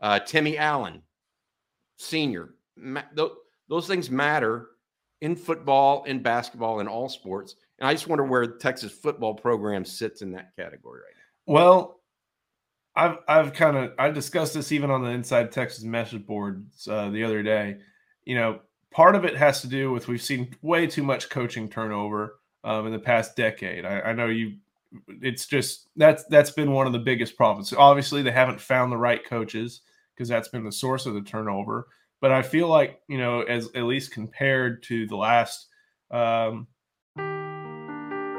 Uh, 0.02 0.20
Timmy 0.20 0.58
Allen, 0.58 1.02
senior, 1.98 2.56
ma- 2.76 3.04
th- 3.16 3.32
those 3.70 3.88
things 3.88 4.10
matter 4.10 4.70
in 5.22 5.36
football, 5.36 6.04
in 6.04 6.22
basketball, 6.22 6.80
in 6.80 6.88
all 6.88 7.08
sports. 7.08 7.56
And 7.84 7.90
I 7.90 7.96
just 7.96 8.08
wonder 8.08 8.24
where 8.24 8.48
Texas 8.48 8.94
football 8.94 9.34
program 9.34 9.84
sits 9.84 10.22
in 10.22 10.32
that 10.32 10.56
category 10.56 11.02
right 11.02 11.16
now. 11.18 11.54
Well, 11.54 12.00
I've 12.96 13.18
I've 13.28 13.52
kind 13.52 13.76
of 13.76 13.92
I 14.00 14.10
discussed 14.10 14.54
this 14.54 14.72
even 14.72 14.90
on 14.90 15.04
the 15.04 15.10
Inside 15.10 15.52
Texas 15.52 15.84
message 15.84 16.26
boards 16.26 16.88
uh, 16.88 17.10
the 17.10 17.26
other 17.26 17.44
day. 17.44 17.80
You 18.24 18.36
know, 18.36 18.60
part 18.90 19.16
of 19.16 19.26
it 19.26 19.36
has 19.36 19.60
to 19.64 19.68
do 19.68 19.92
with 19.92 20.08
we've 20.08 20.22
seen 20.22 20.56
way 20.62 20.88
too 20.88 21.04
much 21.04 21.30
coaching 21.30 21.68
turnover 21.68 22.36
um, 22.64 22.88
in 22.88 22.94
the 22.94 23.00
past 23.00 23.36
decade. 23.36 23.84
I, 23.84 24.00
I 24.00 24.14
know 24.14 24.28
you. 24.28 24.60
It's 25.22 25.46
just 25.46 25.90
that's 25.98 26.24
that's 26.30 26.52
been 26.52 26.72
one 26.72 26.88
of 26.88 26.94
the 26.94 27.00
biggest 27.00 27.36
problems. 27.36 27.74
Obviously, 27.74 28.22
they 28.22 28.32
haven't 28.32 28.62
found 28.62 28.94
the 28.94 28.98
right 28.98 29.26
coaches 29.26 29.82
because 30.16 30.30
that's 30.30 30.48
been 30.48 30.64
the 30.64 30.72
source 30.72 31.06
of 31.06 31.16
the 31.16 31.22
turnover. 31.22 31.90
But 32.22 32.32
I 32.32 32.44
feel 32.44 32.70
like 32.70 33.02
you 33.10 33.18
know, 33.18 33.42
as 33.42 33.68
at 33.76 33.84
least 33.84 34.14
compared 34.14 34.84
to 34.84 35.06
the 35.06 35.18
last 35.18 35.68
um, 36.12 36.68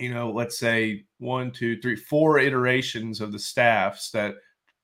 you 0.00 0.12
know, 0.12 0.30
let's 0.30 0.58
say 0.58 1.04
one, 1.18 1.50
two, 1.50 1.80
three, 1.80 1.96
four 1.96 2.38
iterations 2.38 3.20
of 3.20 3.32
the 3.32 3.38
staffs 3.38 4.10
that 4.10 4.34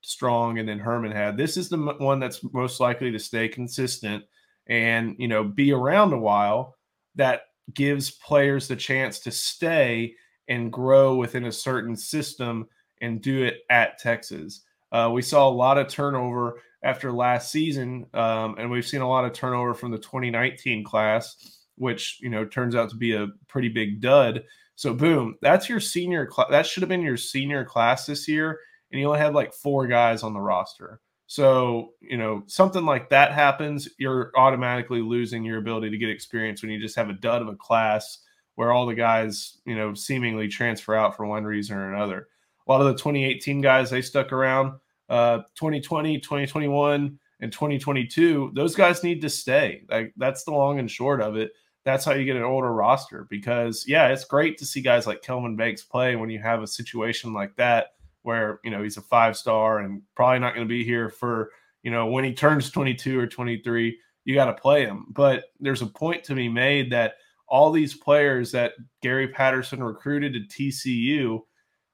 Strong 0.02 0.58
and 0.60 0.68
then 0.68 0.78
Herman 0.78 1.10
had. 1.10 1.36
This 1.36 1.56
is 1.56 1.68
the 1.68 1.78
one 1.98 2.20
that's 2.20 2.40
most 2.52 2.78
likely 2.78 3.10
to 3.10 3.18
stay 3.18 3.48
consistent 3.48 4.22
and, 4.68 5.16
you 5.18 5.26
know, 5.26 5.42
be 5.42 5.72
around 5.72 6.12
a 6.12 6.18
while 6.18 6.76
that 7.16 7.42
gives 7.74 8.12
players 8.12 8.68
the 8.68 8.76
chance 8.76 9.18
to 9.20 9.32
stay 9.32 10.14
and 10.48 10.72
grow 10.72 11.16
within 11.16 11.46
a 11.46 11.52
certain 11.52 11.96
system 11.96 12.68
and 13.00 13.20
do 13.20 13.42
it 13.42 13.62
at 13.68 13.98
Texas. 13.98 14.62
Uh, 14.92 15.10
we 15.12 15.22
saw 15.22 15.48
a 15.48 15.50
lot 15.50 15.78
of 15.78 15.88
turnover 15.88 16.62
after 16.84 17.12
last 17.12 17.50
season, 17.50 18.06
um, 18.14 18.54
and 18.58 18.70
we've 18.70 18.86
seen 18.86 19.00
a 19.00 19.08
lot 19.08 19.24
of 19.24 19.32
turnover 19.32 19.74
from 19.74 19.90
the 19.90 19.98
2019 19.98 20.84
class, 20.84 21.64
which 21.76 22.18
you 22.22 22.30
know 22.30 22.44
turns 22.44 22.76
out 22.76 22.90
to 22.90 22.96
be 22.96 23.14
a 23.14 23.26
pretty 23.48 23.68
big 23.68 24.00
dud. 24.00 24.44
So 24.76 24.92
boom, 24.92 25.36
that's 25.40 25.68
your 25.68 25.80
senior 25.80 26.26
class. 26.26 26.48
That 26.50 26.66
should 26.66 26.82
have 26.82 26.88
been 26.88 27.02
your 27.02 27.16
senior 27.16 27.64
class 27.64 28.06
this 28.06 28.28
year, 28.28 28.60
and 28.90 29.00
you 29.00 29.06
only 29.06 29.18
had 29.18 29.34
like 29.34 29.52
four 29.54 29.86
guys 29.86 30.22
on 30.22 30.34
the 30.34 30.40
roster. 30.40 31.00
So 31.26 31.94
you 32.00 32.18
know 32.18 32.44
something 32.46 32.84
like 32.84 33.08
that 33.08 33.32
happens, 33.32 33.88
you're 33.98 34.30
automatically 34.36 35.00
losing 35.00 35.44
your 35.44 35.58
ability 35.58 35.90
to 35.90 35.98
get 35.98 36.10
experience 36.10 36.62
when 36.62 36.70
you 36.70 36.78
just 36.78 36.96
have 36.96 37.08
a 37.08 37.14
dud 37.14 37.42
of 37.42 37.48
a 37.48 37.56
class 37.56 38.18
where 38.54 38.70
all 38.70 38.86
the 38.86 38.94
guys 38.94 39.58
you 39.64 39.74
know 39.74 39.94
seemingly 39.94 40.46
transfer 40.46 40.94
out 40.94 41.16
for 41.16 41.26
one 41.26 41.44
reason 41.44 41.76
or 41.76 41.92
another. 41.92 42.28
A 42.68 42.70
lot 42.70 42.80
of 42.80 42.86
the 42.88 42.94
2018 42.94 43.60
guys 43.60 43.90
they 43.90 44.02
stuck 44.02 44.32
around. 44.32 44.78
Uh, 45.08 45.38
2020, 45.54 46.18
2021, 46.18 47.18
and 47.40 47.52
2022, 47.52 48.50
those 48.54 48.74
guys 48.74 49.04
need 49.04 49.20
to 49.22 49.30
stay. 49.30 49.82
Like 49.88 50.12
that's 50.16 50.44
the 50.44 50.50
long 50.52 50.78
and 50.78 50.90
short 50.90 51.20
of 51.20 51.36
it 51.36 51.52
that's 51.86 52.04
how 52.04 52.12
you 52.12 52.24
get 52.24 52.34
an 52.34 52.42
older 52.42 52.72
roster 52.72 53.28
because 53.30 53.84
yeah, 53.86 54.08
it's 54.08 54.24
great 54.24 54.58
to 54.58 54.66
see 54.66 54.80
guys 54.80 55.06
like 55.06 55.22
Kelvin 55.22 55.54
Banks 55.54 55.84
play 55.84 56.16
when 56.16 56.28
you 56.28 56.40
have 56.40 56.60
a 56.60 56.66
situation 56.66 57.32
like 57.32 57.54
that 57.56 57.94
where 58.22 58.58
you 58.64 58.72
know 58.72 58.82
he's 58.82 58.96
a 58.96 59.02
five 59.02 59.36
star 59.36 59.78
and 59.78 60.02
probably 60.16 60.40
not 60.40 60.52
going 60.52 60.66
to 60.66 60.68
be 60.68 60.84
here 60.84 61.08
for 61.08 61.52
you 61.84 61.92
know 61.92 62.06
when 62.06 62.24
he 62.24 62.34
turns 62.34 62.72
22 62.72 63.18
or 63.18 63.28
23 63.28 63.96
you 64.24 64.34
got 64.34 64.46
to 64.46 64.54
play 64.54 64.84
him. 64.84 65.06
But 65.10 65.44
there's 65.60 65.82
a 65.82 65.86
point 65.86 66.24
to 66.24 66.34
be 66.34 66.48
made 66.48 66.90
that 66.90 67.14
all 67.46 67.70
these 67.70 67.94
players 67.94 68.50
that 68.50 68.72
Gary 69.00 69.28
Patterson 69.28 69.80
recruited 69.80 70.32
to 70.34 70.40
TCU 70.40 71.42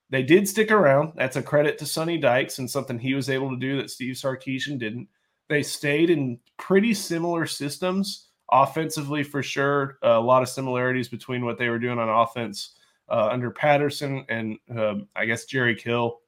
they 0.09 0.22
did 0.22 0.46
stick 0.46 0.70
around. 0.70 1.14
That's 1.16 1.37
a 1.37 1.42
credit 1.42 1.78
to 1.78 1.87
Sonny 1.87 2.18
Dykes 2.18 2.59
and 2.59 2.70
something 2.70 2.98
he 2.98 3.14
was 3.14 3.31
able 3.31 3.48
to 3.48 3.57
do 3.57 3.78
that 3.78 3.90
Steve 3.90 4.14
Sarkisian 4.14 4.78
didn't. 4.78 5.09
They 5.48 5.62
stayed 5.62 6.11
in 6.11 6.38
pretty 6.59 6.92
similar 6.92 7.46
systems 7.46 8.28
Offensively, 8.53 9.23
for 9.23 9.43
sure, 9.43 9.99
a 10.03 10.21
lot 10.21 10.43
of 10.43 10.49
similarities 10.49 11.09
between 11.09 11.45
what 11.45 11.57
they 11.57 11.71
were 11.71 11.79
doing 11.79 11.99
on 11.99 12.09
offense 12.09 12.75
uh, 13.09 13.29
under 13.31 13.51
Patterson 13.51 14.25
and 14.29 14.59
uh, 14.77 14.97
I 15.17 15.25
guess 15.25 15.47
Jerry 15.47 15.75
Kill, 15.75 16.21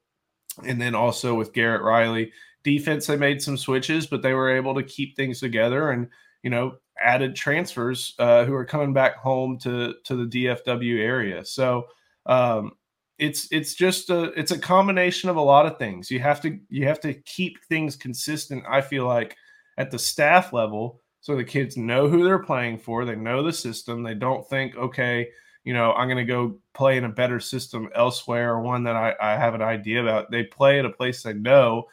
and 0.65 0.81
then 0.81 0.95
also 0.95 1.35
with 1.35 1.53
Garrett 1.53 1.83
Riley. 1.83 2.31
Defense, 2.63 3.05
they 3.05 3.15
made 3.15 3.41
some 3.41 3.57
switches, 3.57 4.07
but 4.07 4.23
they 4.23 4.33
were 4.33 4.49
able 4.49 4.73
to 4.73 4.83
keep 4.83 5.15
things 5.15 5.39
together 5.39 5.91
and 5.91 6.09
you 6.41 6.49
know 6.49 6.77
added 7.01 7.35
transfers 7.35 8.15
uh, 8.19 8.45
who 8.45 8.53
are 8.53 8.65
coming 8.65 8.93
back 8.93 9.17
home 9.17 9.57
to 9.59 9.95
to 10.05 10.15
the 10.15 10.45
DFW 10.45 10.99
area. 10.99 11.45
So 11.45 11.87
um, 12.25 12.71
it's 13.17 13.47
it's 13.51 13.75
just 13.75 14.09
a 14.09 14.25
it's 14.39 14.51
a 14.51 14.59
combination 14.59 15.29
of 15.29 15.35
a 15.35 15.41
lot 15.41 15.65
of 15.65 15.77
things. 15.77 16.11
You 16.11 16.19
have 16.19 16.41
to 16.41 16.59
you 16.69 16.87
have 16.87 16.99
to 17.01 17.13
keep 17.13 17.63
things 17.65 17.95
consistent. 17.95 18.63
I 18.67 18.81
feel 18.81 19.05
like 19.05 19.35
at 19.77 19.91
the 19.91 19.99
staff 19.99 20.53
level 20.53 21.01
so 21.25 21.35
the 21.35 21.43
kids 21.43 21.75
know 21.75 22.07
who 22.07 22.23
they're 22.23 22.37
playing 22.37 22.77
for. 22.77 23.03
They 23.03 23.15
know 23.15 23.41
the 23.41 23.51
system. 23.51 24.03
They 24.03 24.13
don't 24.13 24.47
think, 24.47 24.75
okay, 24.75 25.27
you 25.63 25.73
know, 25.73 25.91
I'm 25.93 26.07
going 26.07 26.23
to 26.23 26.31
go 26.31 26.59
play 26.75 26.97
in 26.97 27.05
a 27.05 27.09
better 27.09 27.39
system 27.39 27.89
elsewhere 27.95 28.51
or 28.51 28.61
one 28.61 28.83
that 28.83 28.95
I, 28.95 29.15
I 29.19 29.31
have 29.31 29.55
an 29.55 29.61
idea 29.63 30.03
about. 30.03 30.29
They 30.29 30.43
play 30.43 30.77
at 30.77 30.85
a 30.85 30.91
place 30.91 31.23
they 31.23 31.33
know. 31.33 31.85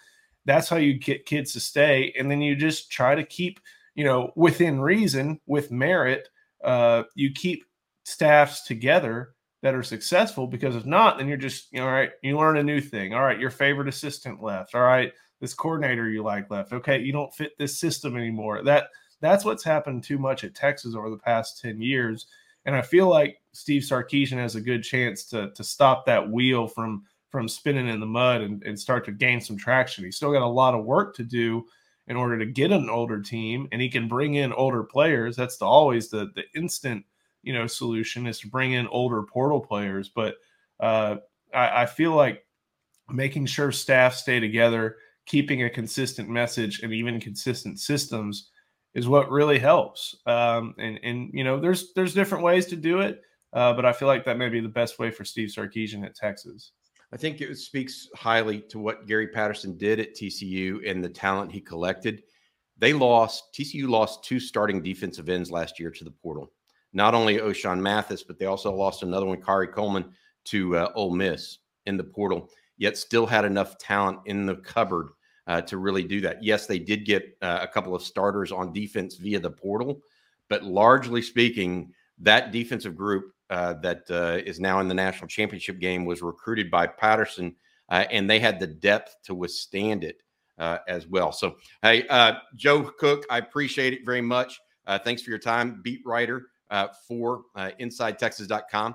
That's 0.45 0.69
how 0.69 0.77
you 0.77 0.99
get 0.99 1.25
kids 1.25 1.55
to 1.55 1.61
stay. 1.61 2.13
And 2.19 2.31
then 2.31 2.43
you 2.43 2.55
just 2.55 2.93
try 2.93 3.15
to 3.15 3.25
keep, 3.25 3.59
you 3.95 4.05
know, 4.05 4.33
within 4.37 4.83
reason, 4.83 5.41
with 5.47 5.71
merit, 5.71 6.29
uh, 6.63 7.05
you 7.15 7.33
keep 7.33 7.65
staffs 8.05 8.67
together 8.67 9.31
that 9.63 9.75
are 9.75 9.83
successful 9.83 10.47
because 10.47 10.77
if 10.77 10.85
not, 10.85 11.17
then 11.17 11.27
you're 11.27 11.39
just, 11.39 11.73
you 11.73 11.81
know, 11.81 11.87
all 11.87 11.93
right, 11.93 12.11
you 12.23 12.37
learn 12.37 12.59
a 12.59 12.63
new 12.63 12.83
thing. 12.83 13.15
All 13.15 13.23
right, 13.23 13.41
your 13.41 13.49
favorite 13.49 13.89
assistant 13.89 14.43
left. 14.43 14.75
All 14.75 14.83
right, 14.83 15.11
this 15.41 15.55
coordinator 15.55 16.11
you 16.11 16.23
like 16.23 16.51
left. 16.51 16.75
Okay, 16.75 17.01
you 17.01 17.15
don't 17.15 17.33
fit 17.33 17.57
this 17.57 17.81
system 17.81 18.15
anymore. 18.15 18.63
That 18.63 18.89
that's 19.23 19.45
what's 19.45 19.65
happened 19.65 20.03
too 20.03 20.19
much 20.19 20.45
at 20.45 20.55
Texas 20.55 20.95
over 20.95 21.09
the 21.09 21.17
past 21.17 21.63
10 21.63 21.81
years. 21.81 22.27
And 22.67 22.75
I 22.77 22.83
feel 22.83 23.09
like 23.09 23.41
Steve 23.53 23.83
Sarkisian 23.83 24.37
has 24.37 24.57
a 24.57 24.61
good 24.61 24.83
chance 24.83 25.25
to 25.27 25.51
to 25.53 25.65
stop 25.65 26.05
that 26.07 26.31
wheel 26.31 26.69
from 26.69 27.05
from 27.31 27.49
spinning 27.49 27.89
in 27.89 27.99
the 27.99 28.07
mud 28.07 28.43
and, 28.43 28.63
and 28.65 28.79
start 28.79 29.07
to 29.07 29.13
gain 29.13 29.41
some 29.41 29.57
traction. 29.57 30.05
He's 30.05 30.17
still 30.17 30.33
got 30.33 30.43
a 30.43 30.47
lot 30.47 30.75
of 30.75 30.85
work 30.85 31.17
to 31.17 31.25
do 31.25 31.65
in 32.09 32.17
order 32.17 32.39
to 32.39 32.45
get 32.45 32.73
an 32.73 32.91
older 32.91 33.23
team 33.23 33.69
and 33.73 33.81
he 33.81 33.89
can 33.89 34.07
bring 34.07 34.35
in 34.35 34.53
older 34.53 34.83
players. 34.83 35.35
That's 35.35 35.57
the, 35.57 35.65
always 35.65 36.11
the 36.11 36.31
the 36.35 36.45
instant 36.55 37.05
you 37.43 37.53
know 37.53 37.67
solution 37.67 38.27
is 38.27 38.39
to 38.41 38.49
bring 38.49 38.73
in 38.73 38.87
older 38.89 39.23
portal 39.23 39.61
players. 39.61 40.09
But 40.09 40.37
uh, 40.81 41.17
I, 41.55 41.83
I 41.83 41.87
feel 41.87 42.13
like 42.13 42.45
making 43.11 43.47
sure 43.47 43.73
staff 43.73 44.15
stay 44.15 44.41
together, 44.41 44.97
keeping 45.27 45.63
a 45.65 45.71
consistent 45.71 46.29
message, 46.29 46.81
and 46.83 46.93
even 46.93 47.21
consistent 47.21 47.79
systems 47.81 48.51
is 48.95 49.09
what 49.09 49.31
really 49.31 49.59
helps. 49.59 50.17
Um, 50.27 50.75
and 50.79 50.99
and 51.03 51.31
you 51.33 51.45
know, 51.45 51.59
there's 51.59 51.93
there's 51.95 52.15
different 52.15 52.45
ways 52.45 52.67
to 52.67 52.77
do 52.77 53.01
it, 53.01 53.23
uh, 53.53 53.73
but 53.73 53.85
I 53.85 53.93
feel 53.93 54.09
like 54.09 54.25
that 54.25 54.39
may 54.39 54.49
be 54.49 54.61
the 54.61 54.69
best 54.69 54.99
way 54.99 55.11
for 55.11 55.25
Steve 55.25 55.49
Sarkisian 55.49 56.05
at 56.05 56.15
Texas. 56.15 56.73
I 57.13 57.17
think 57.19 57.41
it 57.41 57.59
speaks 57.59 58.09
highly 58.15 58.61
to 58.71 58.79
what 58.79 59.07
Gary 59.07 59.29
Patterson 59.29 59.77
did 59.77 60.01
at 60.01 60.15
TCU 60.15 60.89
and 60.89 61.05
the 61.05 61.11
talent 61.11 61.53
he 61.53 61.61
collected. 61.61 62.23
They 62.79 62.95
lost 62.95 63.55
TCU 63.55 63.89
lost 63.89 64.25
two 64.25 64.41
starting 64.41 64.83
defensive 64.83 65.29
ends 65.29 65.51
last 65.51 65.79
year 65.79 65.91
to 65.91 66.05
the 66.05 66.11
portal. 66.11 66.53
Not 66.95 67.15
only 67.15 67.39
Ochaun 67.39 67.81
Mathis, 67.81 68.23
but 68.23 68.39
they 68.39 68.47
also 68.47 68.75
lost 68.75 69.03
another 69.03 69.27
one, 69.27 69.41
Khari 69.41 69.73
Coleman, 69.73 70.13
to 70.45 70.77
uh, 70.77 70.93
Ole 70.95 71.15
Miss 71.15 71.59
in 71.87 71.97
the 71.97 72.05
portal. 72.05 72.49
Yet 72.79 72.97
still 72.97 73.27
had 73.27 73.45
enough 73.45 73.79
talent 73.79 74.21
in 74.27 74.47
the 74.47 74.57
cupboard 74.57 75.11
uh, 75.47 75.61
to 75.63 75.77
really 75.77 76.05
do 76.05 76.21
that. 76.21 76.43
Yes, 76.43 76.67
they 76.67 76.79
did 76.79 77.05
get 77.05 77.37
uh, 77.43 77.61
a 77.63 77.69
couple 77.69 77.95
of 77.95 78.03
starters 78.03 78.53
on 78.53 78.73
defense 78.73 79.17
via 79.17 79.41
the 79.41 79.51
portal, 79.51 80.01
but 80.49 80.63
largely 80.63 81.23
speaking, 81.23 81.93
that 82.19 82.53
defensive 82.53 82.97
group 82.97 83.33
uh, 83.51 83.75
that 83.75 84.05
uh, 84.11 84.41
is 84.47 84.61
now 84.61 84.81
in 84.81 84.89
the 84.89 84.95
national 84.95 85.29
championship 85.29 85.79
game 85.79 86.05
was 86.05 86.23
recruited 86.23 86.71
by 86.71 86.87
Patterson, 86.87 87.55
uh, 87.89 88.05
and 88.11 88.29
they 88.31 88.39
had 88.39 88.61
the 88.61 88.67
depth 88.67 89.17
to 89.25 89.35
withstand 89.35 90.05
it 90.05 90.23
uh, 90.59 90.79
as 90.89 91.07
well. 91.07 91.33
So, 91.33 91.57
hey, 91.83 92.07
Joe 92.57 92.83
Cook, 92.99 93.25
I 93.29 93.39
appreciate 93.39 93.93
it 93.93 94.07
very 94.07 94.23
much. 94.23 94.61
thanks 95.05 95.23
for 95.23 95.31
your 95.31 95.39
time, 95.39 95.81
beat 95.83 96.01
writer 96.07 96.47
for 97.09 97.43
InsideTexas.com. 97.57 98.95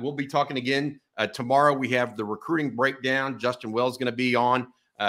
we'll 0.00 0.12
be 0.12 0.26
talking 0.26 0.56
again 0.56 1.00
tomorrow. 1.32 1.72
We 1.72 1.88
have 1.90 2.16
the 2.16 2.24
recruiting 2.24 2.74
breakdown. 2.74 3.38
Justin 3.38 3.72
Wells 3.72 3.96
going 3.96 4.10
to 4.10 4.16
be 4.16 4.34
on 4.34 4.66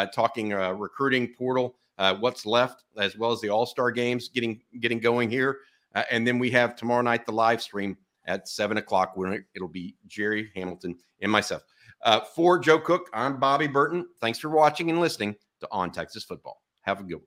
talking 0.08 0.54
uh, 0.54 0.71
recruiting 0.71 1.34
portal, 1.38 1.76
uh, 1.97 2.15
what's 2.15 2.45
left, 2.45 2.84
as 2.97 3.17
well 3.17 3.32
as 3.32 3.41
the 3.41 3.50
All 3.50 3.65
Star 3.65 3.91
games 3.91 4.30
getting 4.30 4.62
getting 4.80 5.00
going 5.00 5.30
here, 5.30 5.60
uh, 5.95 6.04
and 6.12 6.26
then 6.28 6.39
we 6.39 6.50
have 6.52 6.76
tomorrow 6.76 7.02
night 7.02 7.26
the 7.26 7.32
live 7.32 7.62
stream 7.62 7.97
at 8.26 8.47
seven 8.47 8.78
o'clock 8.78 9.13
when 9.15 9.43
it'll 9.56 9.67
be 9.67 9.95
Jerry 10.08 10.52
Hamilton 10.56 10.95
and 11.21 11.32
myself. 11.32 11.63
Uh, 12.04 12.21
for 12.21 12.60
Joe 12.60 12.80
Cook, 12.80 13.10
I'm 13.13 13.39
Bobby 13.39 13.67
Burton. 13.67 14.06
Thanks 14.21 14.38
for 14.38 14.50
watching 14.50 14.89
and 14.89 15.00
listening 15.00 15.36
to 15.62 15.67
On 15.71 15.91
Texas 15.91 16.23
Football. 16.23 16.62
Have 16.82 17.00
a 17.00 17.04
good 17.04 17.15
one. 17.15 17.27